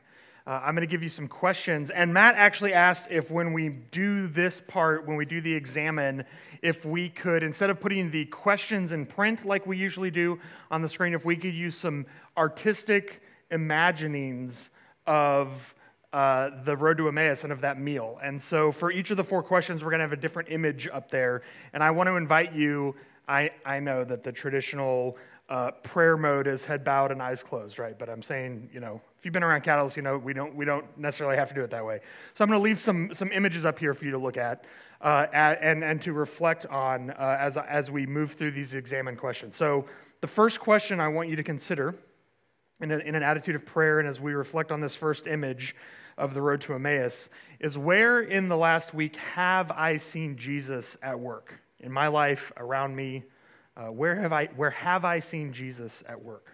Uh, 0.48 0.60
I'm 0.64 0.74
going 0.74 0.86
to 0.86 0.90
give 0.90 1.00
you 1.00 1.08
some 1.08 1.28
questions. 1.28 1.90
And 1.90 2.12
Matt 2.12 2.34
actually 2.34 2.72
asked 2.72 3.06
if 3.12 3.30
when 3.30 3.52
we 3.52 3.68
do 3.68 4.26
this 4.26 4.60
part, 4.66 5.06
when 5.06 5.16
we 5.16 5.24
do 5.24 5.40
the 5.40 5.54
examen, 5.54 6.24
if 6.60 6.84
we 6.84 7.08
could, 7.08 7.44
instead 7.44 7.70
of 7.70 7.78
putting 7.78 8.10
the 8.10 8.24
questions 8.24 8.90
in 8.90 9.06
print 9.06 9.46
like 9.46 9.64
we 9.64 9.76
usually 9.76 10.10
do 10.10 10.40
on 10.72 10.82
the 10.82 10.88
screen, 10.88 11.14
if 11.14 11.24
we 11.24 11.36
could 11.36 11.54
use 11.54 11.78
some 11.78 12.04
artistic 12.36 13.22
imaginings 13.52 14.70
of 15.06 15.72
uh, 16.12 16.50
the 16.64 16.76
road 16.76 16.96
to 16.98 17.08
Emmaus 17.08 17.44
and 17.44 17.52
of 17.52 17.60
that 17.60 17.78
meal. 17.78 18.18
And 18.22 18.42
so 18.42 18.72
for 18.72 18.90
each 18.90 19.10
of 19.10 19.16
the 19.16 19.24
four 19.24 19.42
questions, 19.42 19.82
we're 19.82 19.90
going 19.90 20.00
to 20.00 20.04
have 20.04 20.12
a 20.12 20.16
different 20.16 20.50
image 20.50 20.88
up 20.92 21.10
there. 21.10 21.42
And 21.72 21.82
I 21.82 21.90
want 21.90 22.08
to 22.08 22.16
invite 22.16 22.54
you. 22.54 22.94
I, 23.28 23.50
I 23.66 23.80
know 23.80 24.04
that 24.04 24.24
the 24.24 24.32
traditional 24.32 25.18
uh, 25.48 25.70
prayer 25.82 26.16
mode 26.16 26.46
is 26.46 26.64
head 26.64 26.84
bowed 26.84 27.10
and 27.10 27.22
eyes 27.22 27.42
closed, 27.42 27.78
right? 27.78 27.98
But 27.98 28.08
I'm 28.08 28.22
saying, 28.22 28.70
you 28.72 28.80
know, 28.80 29.00
if 29.18 29.24
you've 29.24 29.32
been 29.32 29.42
around 29.42 29.62
Catalyst, 29.62 29.96
you 29.96 30.02
know 30.02 30.18
we 30.18 30.32
don't 30.32 30.54
we 30.54 30.64
don't 30.64 30.84
necessarily 30.98 31.36
have 31.36 31.48
to 31.48 31.54
do 31.54 31.62
it 31.62 31.70
that 31.70 31.84
way. 31.84 32.00
So 32.34 32.44
I'm 32.44 32.50
going 32.50 32.60
to 32.60 32.62
leave 32.62 32.80
some 32.80 33.12
some 33.14 33.32
images 33.32 33.64
up 33.64 33.78
here 33.78 33.94
for 33.94 34.04
you 34.04 34.10
to 34.10 34.18
look 34.18 34.36
at, 34.36 34.64
uh, 35.00 35.26
and 35.32 35.82
and 35.82 36.02
to 36.02 36.12
reflect 36.12 36.66
on 36.66 37.10
uh, 37.10 37.36
as 37.40 37.56
as 37.56 37.90
we 37.90 38.06
move 38.06 38.32
through 38.32 38.52
these 38.52 38.74
examen 38.74 39.16
questions. 39.16 39.56
So 39.56 39.86
the 40.20 40.26
first 40.26 40.60
question 40.60 41.00
I 41.00 41.08
want 41.08 41.28
you 41.30 41.36
to 41.36 41.42
consider 41.42 41.94
in, 42.80 42.90
a, 42.90 42.98
in 42.98 43.14
an 43.14 43.22
attitude 43.22 43.54
of 43.54 43.64
prayer, 43.64 43.98
and 44.00 44.08
as 44.08 44.20
we 44.20 44.34
reflect 44.34 44.70
on 44.70 44.80
this 44.80 44.94
first 44.94 45.26
image 45.26 45.74
of 46.18 46.34
the 46.34 46.42
road 46.42 46.60
to 46.62 46.74
Emmaus, 46.74 47.30
is 47.60 47.78
where 47.78 48.20
in 48.20 48.48
the 48.48 48.56
last 48.56 48.92
week 48.92 49.16
have 49.16 49.70
I 49.70 49.96
seen 49.96 50.36
Jesus 50.36 50.96
at 51.02 51.18
work? 51.18 51.54
In 51.80 51.92
my 51.92 52.08
life, 52.08 52.52
around 52.56 52.94
me, 52.94 53.24
uh, 53.76 53.86
where, 53.86 54.16
have 54.16 54.32
I, 54.32 54.46
where 54.56 54.70
have 54.70 55.04
I 55.04 55.20
seen 55.20 55.52
Jesus 55.52 56.02
at 56.08 56.22
work? 56.22 56.52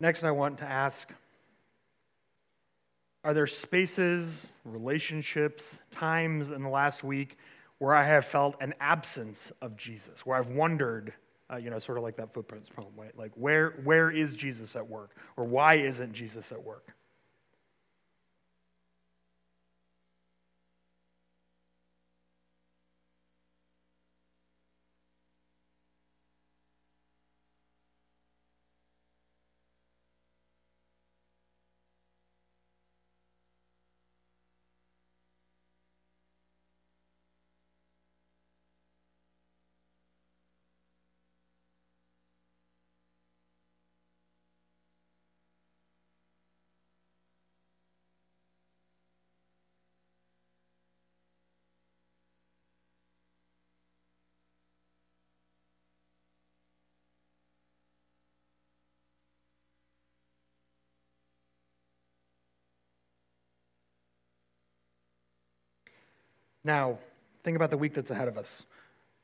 Next, 0.00 0.24
I 0.24 0.30
want 0.30 0.58
to 0.58 0.64
ask 0.64 1.12
Are 3.22 3.34
there 3.34 3.46
spaces, 3.46 4.48
relationships, 4.64 5.78
times 5.90 6.48
in 6.48 6.62
the 6.62 6.70
last 6.70 7.04
week 7.04 7.36
where 7.78 7.94
I 7.94 8.04
have 8.04 8.24
felt 8.24 8.56
an 8.60 8.74
absence 8.80 9.52
of 9.62 9.76
Jesus, 9.76 10.26
where 10.26 10.38
I've 10.38 10.48
wondered, 10.48 11.12
uh, 11.50 11.56
you 11.56 11.70
know, 11.70 11.78
sort 11.78 11.96
of 11.98 12.04
like 12.04 12.16
that 12.16 12.32
footprints 12.32 12.68
poem, 12.68 12.92
right? 12.96 13.16
Like, 13.16 13.32
where, 13.34 13.70
where 13.84 14.10
is 14.10 14.34
Jesus 14.34 14.76
at 14.76 14.86
work? 14.86 15.16
Or 15.36 15.44
why 15.44 15.76
isn't 15.76 16.12
Jesus 16.12 16.52
at 16.52 16.62
work? 16.62 16.94
Now, 66.64 66.98
think 67.42 67.56
about 67.56 67.70
the 67.70 67.78
week 67.78 67.94
that's 67.94 68.10
ahead 68.10 68.28
of 68.28 68.36
us. 68.36 68.64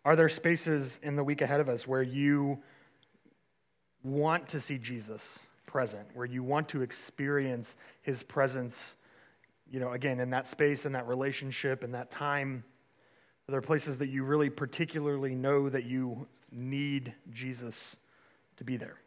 Are 0.04 0.16
there 0.16 0.28
spaces 0.28 0.98
in 1.02 1.16
the 1.16 1.24
week 1.24 1.42
ahead 1.42 1.60
of 1.60 1.68
us 1.68 1.86
where 1.86 2.02
you 2.02 2.58
want 4.02 4.48
to 4.48 4.60
see 4.60 4.78
Jesus 4.78 5.40
present, 5.66 6.06
where 6.14 6.26
you 6.26 6.42
want 6.42 6.68
to 6.70 6.82
experience 6.82 7.76
his 8.02 8.22
presence, 8.22 8.96
you 9.70 9.80
know, 9.80 9.92
again, 9.92 10.20
in 10.20 10.30
that 10.30 10.46
space, 10.46 10.86
in 10.86 10.92
that 10.92 11.06
relationship, 11.06 11.82
in 11.82 11.92
that 11.92 12.10
time? 12.10 12.64
Are 13.48 13.52
there 13.52 13.60
places 13.60 13.98
that 13.98 14.08
you 14.08 14.24
really 14.24 14.50
particularly 14.50 15.34
know 15.34 15.68
that 15.68 15.84
you 15.84 16.26
need 16.50 17.12
Jesus 17.32 17.96
to 18.56 18.64
be 18.64 18.76
there? 18.76 18.98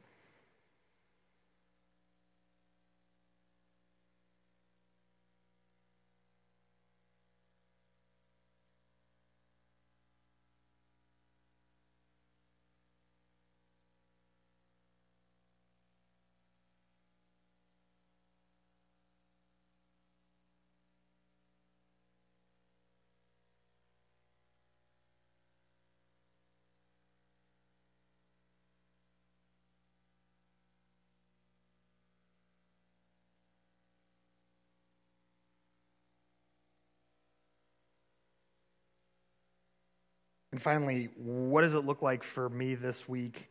And 40.60 40.64
finally, 40.66 41.08
what 41.16 41.62
does 41.62 41.74
it 41.74 41.86
look 41.86 42.02
like 42.02 42.22
for 42.22 42.50
me 42.50 42.76
this 42.76 43.08
week 43.08 43.50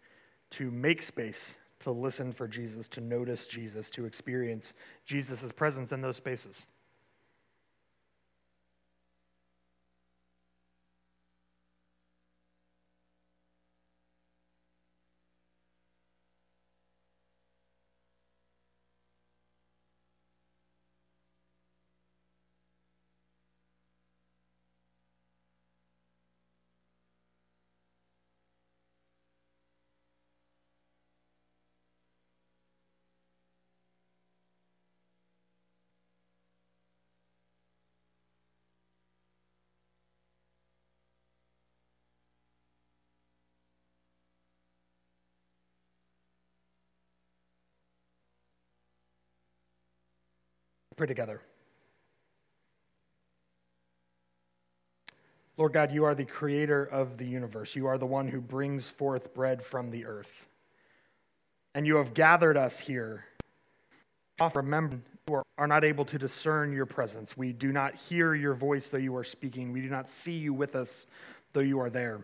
to 0.51 0.71
make 0.71 1.01
space 1.01 1.57
to 1.81 1.91
listen 1.91 2.33
for 2.33 2.47
Jesus, 2.47 2.87
to 2.89 3.01
notice 3.01 3.47
Jesus, 3.47 3.89
to 3.93 4.05
experience 4.05 4.75
Jesus' 5.07 5.51
presence 5.51 5.91
in 5.93 6.03
those 6.03 6.17
spaces? 6.17 6.67
Pray 50.99 51.07
together. 51.07 51.41
Lord 55.57 55.73
God, 55.73 55.93
you 55.93 56.05
are 56.05 56.15
the 56.15 56.25
creator 56.25 56.85
of 56.85 57.17
the 57.19 57.25
universe. 57.25 57.75
You 57.75 57.87
are 57.87 57.99
the 57.99 58.07
one 58.07 58.29
who 58.29 58.41
brings 58.41 58.91
forth 58.91 59.35
bread 59.35 59.65
from 59.65 59.91
the 59.91 60.05
earth. 60.05 60.47
And 61.75 61.87
you 61.87 61.97
have 61.97 62.15
gathered 62.15 62.57
us 62.57 62.79
here. 62.79 63.25
Remember, 64.55 65.01
who 65.29 65.43
are 65.59 65.67
not 65.67 65.85
able 65.85 66.05
to 66.07 66.19
discern 66.19 66.73
your 66.73 66.87
presence. 66.87 67.37
We 67.37 67.53
do 67.53 67.73
not 67.73 67.97
hear 67.97 68.35
your 68.35 68.55
voice, 68.55 68.89
though 68.89 68.99
you 68.99 69.17
are 69.17 69.25
speaking. 69.25 69.73
We 69.73 69.81
do 69.81 69.89
not 69.89 70.09
see 70.09 70.33
you 70.33 70.55
with 70.55 70.77
us, 70.77 71.07
though 71.53 71.61
you 71.61 71.81
are 71.81 71.91
there. 71.91 72.21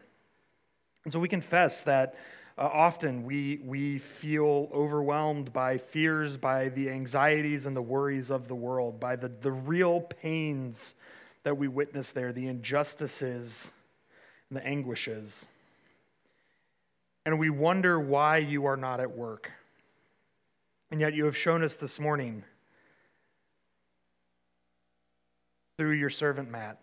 And 1.04 1.12
so 1.12 1.18
we 1.18 1.28
confess 1.28 1.82
that 1.82 2.14
uh, 2.57 2.62
often 2.73 3.25
we, 3.25 3.61
we 3.64 3.99
feel 3.99 4.69
overwhelmed 4.73 5.53
by 5.53 5.77
fears, 5.77 6.37
by 6.37 6.69
the 6.69 6.88
anxieties 6.88 7.67
and 7.67 7.77
the 7.77 7.83
worries 7.83 8.31
of 8.31 8.47
the 8.47 8.55
world, 8.55 9.01
by 9.01 9.17
the, 9.17 9.29
the 9.29 9.51
real 9.51 10.01
pains 10.01 10.95
that 11.43 11.57
we 11.59 11.67
witness 11.67 12.12
there, 12.12 12.33
the 12.33 12.47
injustices 12.47 13.73
and 14.49 14.57
the 14.57 14.64
anguishes. 14.64 15.47
And 17.27 17.38
we 17.38 17.51
wonder 17.51 17.99
why 17.99 18.38
you 18.38 18.67
are 18.67 18.77
not 18.77 19.01
at 19.01 19.17
work. 19.17 19.51
And 20.93 21.01
yet 21.01 21.14
you 21.14 21.25
have 21.25 21.37
shown 21.37 21.64
us 21.64 21.75
this 21.75 21.99
morning 21.99 22.45
through 25.77 25.93
your 25.93 26.11
servant 26.11 26.51
Matt 26.51 26.79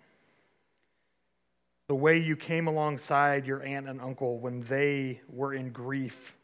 the 1.91 1.95
way 1.95 2.17
you 2.17 2.37
came 2.37 2.67
alongside 2.67 3.45
your 3.45 3.61
aunt 3.63 3.85
and 3.89 3.99
uncle 3.99 4.39
when 4.39 4.61
they 4.61 5.19
were 5.27 5.53
in 5.53 5.71
grief, 5.71 6.37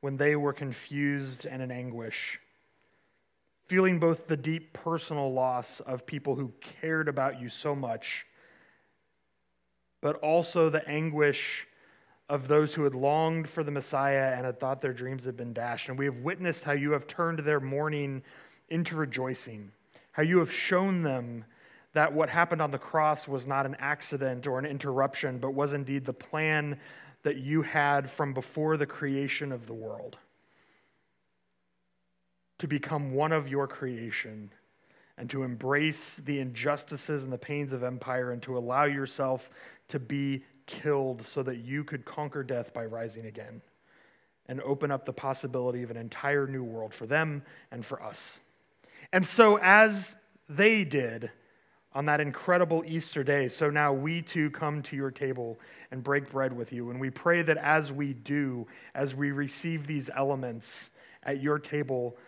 when 0.00 0.16
they 0.16 0.36
were 0.36 0.52
confused 0.52 1.44
and 1.44 1.60
in 1.60 1.72
anguish, 1.72 2.38
feeling 3.66 3.98
both 3.98 4.28
the 4.28 4.36
deep 4.36 4.72
personal 4.72 5.32
loss 5.32 5.80
of 5.80 6.06
people 6.06 6.36
who 6.36 6.52
cared 6.80 7.08
about 7.08 7.40
you 7.40 7.48
so 7.48 7.74
much, 7.74 8.26
but 10.00 10.14
also 10.18 10.70
the 10.70 10.88
anguish 10.88 11.66
of 12.28 12.46
those 12.46 12.72
who 12.72 12.84
had 12.84 12.94
longed 12.94 13.48
for 13.48 13.64
the 13.64 13.72
Messiah 13.72 14.34
and 14.36 14.46
had 14.46 14.60
thought 14.60 14.80
their 14.80 14.92
dreams 14.92 15.24
had 15.24 15.36
been 15.36 15.52
dashed. 15.52 15.88
And 15.88 15.98
we 15.98 16.04
have 16.04 16.18
witnessed 16.18 16.62
how 16.62 16.74
you 16.74 16.92
have 16.92 17.08
turned 17.08 17.40
their 17.40 17.58
mourning 17.58 18.22
into 18.68 18.94
rejoicing, 18.94 19.72
how 20.12 20.22
you 20.22 20.38
have 20.38 20.52
shown 20.52 21.02
them 21.02 21.44
that 21.96 22.12
what 22.12 22.28
happened 22.28 22.60
on 22.60 22.70
the 22.70 22.76
cross 22.78 23.26
was 23.26 23.46
not 23.46 23.64
an 23.64 23.74
accident 23.78 24.46
or 24.46 24.58
an 24.58 24.66
interruption, 24.66 25.38
but 25.38 25.54
was 25.54 25.72
indeed 25.72 26.04
the 26.04 26.12
plan 26.12 26.78
that 27.22 27.38
you 27.38 27.62
had 27.62 28.10
from 28.10 28.34
before 28.34 28.76
the 28.76 28.84
creation 28.84 29.50
of 29.50 29.66
the 29.66 29.72
world 29.72 30.18
to 32.58 32.68
become 32.68 33.14
one 33.14 33.32
of 33.32 33.48
your 33.48 33.66
creation 33.66 34.50
and 35.16 35.30
to 35.30 35.42
embrace 35.42 36.20
the 36.26 36.38
injustices 36.38 37.24
and 37.24 37.32
the 37.32 37.38
pains 37.38 37.72
of 37.72 37.82
empire 37.82 38.32
and 38.32 38.42
to 38.42 38.58
allow 38.58 38.84
yourself 38.84 39.48
to 39.88 39.98
be 39.98 40.44
killed 40.66 41.22
so 41.22 41.42
that 41.42 41.60
you 41.60 41.82
could 41.82 42.04
conquer 42.04 42.42
death 42.42 42.74
by 42.74 42.84
rising 42.84 43.24
again 43.24 43.62
and 44.48 44.60
open 44.60 44.90
up 44.90 45.06
the 45.06 45.14
possibility 45.14 45.82
of 45.82 45.90
an 45.90 45.96
entire 45.96 46.46
new 46.46 46.62
world 46.62 46.92
for 46.92 47.06
them 47.06 47.42
and 47.70 47.86
for 47.86 48.02
us. 48.02 48.40
And 49.14 49.26
so, 49.26 49.58
as 49.62 50.14
they 50.46 50.84
did, 50.84 51.30
on 51.96 52.04
that 52.04 52.20
incredible 52.20 52.84
Easter 52.86 53.24
day. 53.24 53.48
So 53.48 53.70
now 53.70 53.90
we 53.90 54.20
too 54.20 54.50
come 54.50 54.82
to 54.82 54.94
your 54.94 55.10
table 55.10 55.58
and 55.90 56.04
break 56.04 56.30
bread 56.30 56.52
with 56.52 56.70
you. 56.70 56.90
And 56.90 57.00
we 57.00 57.08
pray 57.08 57.40
that 57.40 57.56
as 57.56 57.90
we 57.90 58.12
do, 58.12 58.66
as 58.94 59.14
we 59.14 59.30
receive 59.30 59.86
these 59.86 60.10
elements 60.14 60.90
at 61.22 61.40
your 61.40 61.58
table, 61.58 62.18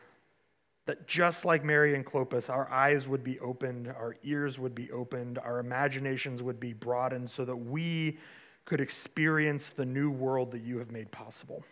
that 0.86 1.06
just 1.06 1.44
like 1.44 1.64
Mary 1.64 1.94
and 1.94 2.06
Clopas, 2.06 2.48
our 2.48 2.66
eyes 2.70 3.06
would 3.06 3.22
be 3.22 3.38
opened, 3.40 3.88
our 3.88 4.16
ears 4.24 4.58
would 4.58 4.74
be 4.74 4.90
opened, 4.90 5.36
our 5.36 5.58
imaginations 5.58 6.42
would 6.42 6.58
be 6.58 6.72
broadened 6.72 7.28
so 7.28 7.44
that 7.44 7.56
we 7.56 8.16
could 8.64 8.80
experience 8.80 9.72
the 9.72 9.84
new 9.84 10.10
world 10.10 10.50
that 10.52 10.62
you 10.62 10.78
have 10.78 10.90
made 10.90 11.10
possible. 11.10 11.62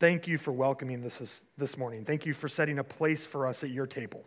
Thank 0.00 0.26
you 0.26 0.38
for 0.38 0.52
welcoming 0.52 1.02
this 1.02 1.44
this 1.58 1.76
morning. 1.76 2.06
Thank 2.06 2.24
you 2.24 2.32
for 2.32 2.48
setting 2.48 2.78
a 2.78 2.84
place 2.84 3.26
for 3.26 3.46
us 3.46 3.62
at 3.64 3.70
your 3.70 3.86
table. 3.86 4.24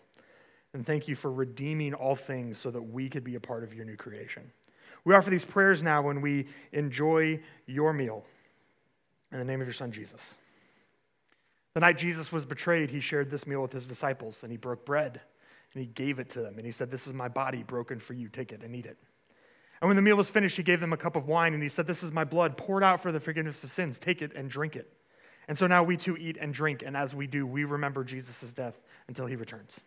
And 0.74 0.86
thank 0.86 1.08
you 1.08 1.16
for 1.16 1.32
redeeming 1.32 1.94
all 1.94 2.16
things 2.16 2.58
so 2.58 2.72
that 2.72 2.82
we 2.82 3.10
could 3.10 3.24
be 3.24 3.36
a 3.36 3.40
part 3.40 3.64
of 3.64 3.74
your 3.74 3.86
new 3.86 3.98
creation. 3.98 4.44
We 5.04 5.16
offer 5.16 5.30
these 5.30 5.46
prayers 5.46 5.84
now 5.84 6.02
when 6.02 6.22
we 6.22 6.48
enjoy 6.72 7.42
your 7.66 7.92
meal. 7.92 8.24
In 9.32 9.40
the 9.40 9.46
name 9.46 9.62
of 9.62 9.68
your 9.68 9.74
son, 9.74 9.92
Jesus. 9.92 10.38
The 11.74 11.80
night 11.80 11.98
Jesus 11.98 12.32
was 12.32 12.46
betrayed, 12.46 12.90
he 12.90 13.00
shared 13.00 13.30
this 13.30 13.48
meal 13.48 13.62
with 13.62 13.72
his 13.72 13.88
disciples, 13.88 14.44
and 14.44 14.52
he 14.52 14.58
broke 14.58 14.86
bread, 14.86 15.22
and 15.74 15.82
he 15.82 15.88
gave 15.88 16.20
it 16.20 16.30
to 16.32 16.42
them. 16.42 16.56
And 16.58 16.66
he 16.66 16.72
said, 16.72 16.92
This 16.92 17.08
is 17.08 17.14
my 17.14 17.30
body 17.30 17.64
broken 17.64 18.00
for 18.00 18.14
you. 18.14 18.28
Take 18.28 18.52
it 18.52 18.62
and 18.64 18.76
eat 18.76 18.86
it. 18.86 18.98
And 19.82 19.90
when 19.90 19.96
the 19.96 20.02
meal 20.02 20.18
was 20.18 20.30
finished, 20.30 20.58
he 20.58 20.64
gave 20.64 20.80
them 20.80 20.94
a 20.94 20.98
cup 20.98 21.16
of 21.16 21.28
wine, 21.28 21.54
and 21.54 21.64
he 21.64 21.70
said, 21.70 21.88
This 21.88 22.04
is 22.04 22.12
my 22.12 22.26
blood 22.26 22.58
poured 22.58 22.84
out 22.84 23.02
for 23.02 23.12
the 23.12 23.20
forgiveness 23.20 23.64
of 23.64 23.72
sins. 23.72 23.98
Take 23.98 24.22
it 24.22 24.34
and 24.36 24.50
drink 24.50 24.76
it. 24.76 24.92
And 25.48 25.58
so 25.58 25.66
now 25.66 25.84
we 25.84 25.98
too 25.98 26.18
eat 26.18 26.38
and 26.40 26.54
drink, 26.54 26.84
and 26.86 26.96
as 26.96 27.16
we 27.16 27.26
do, 27.26 27.48
we 27.48 27.64
remember 27.64 28.04
Jesus' 28.04 28.54
death 28.54 28.80
until 29.08 29.26
he 29.26 29.36
returns. 29.36 29.80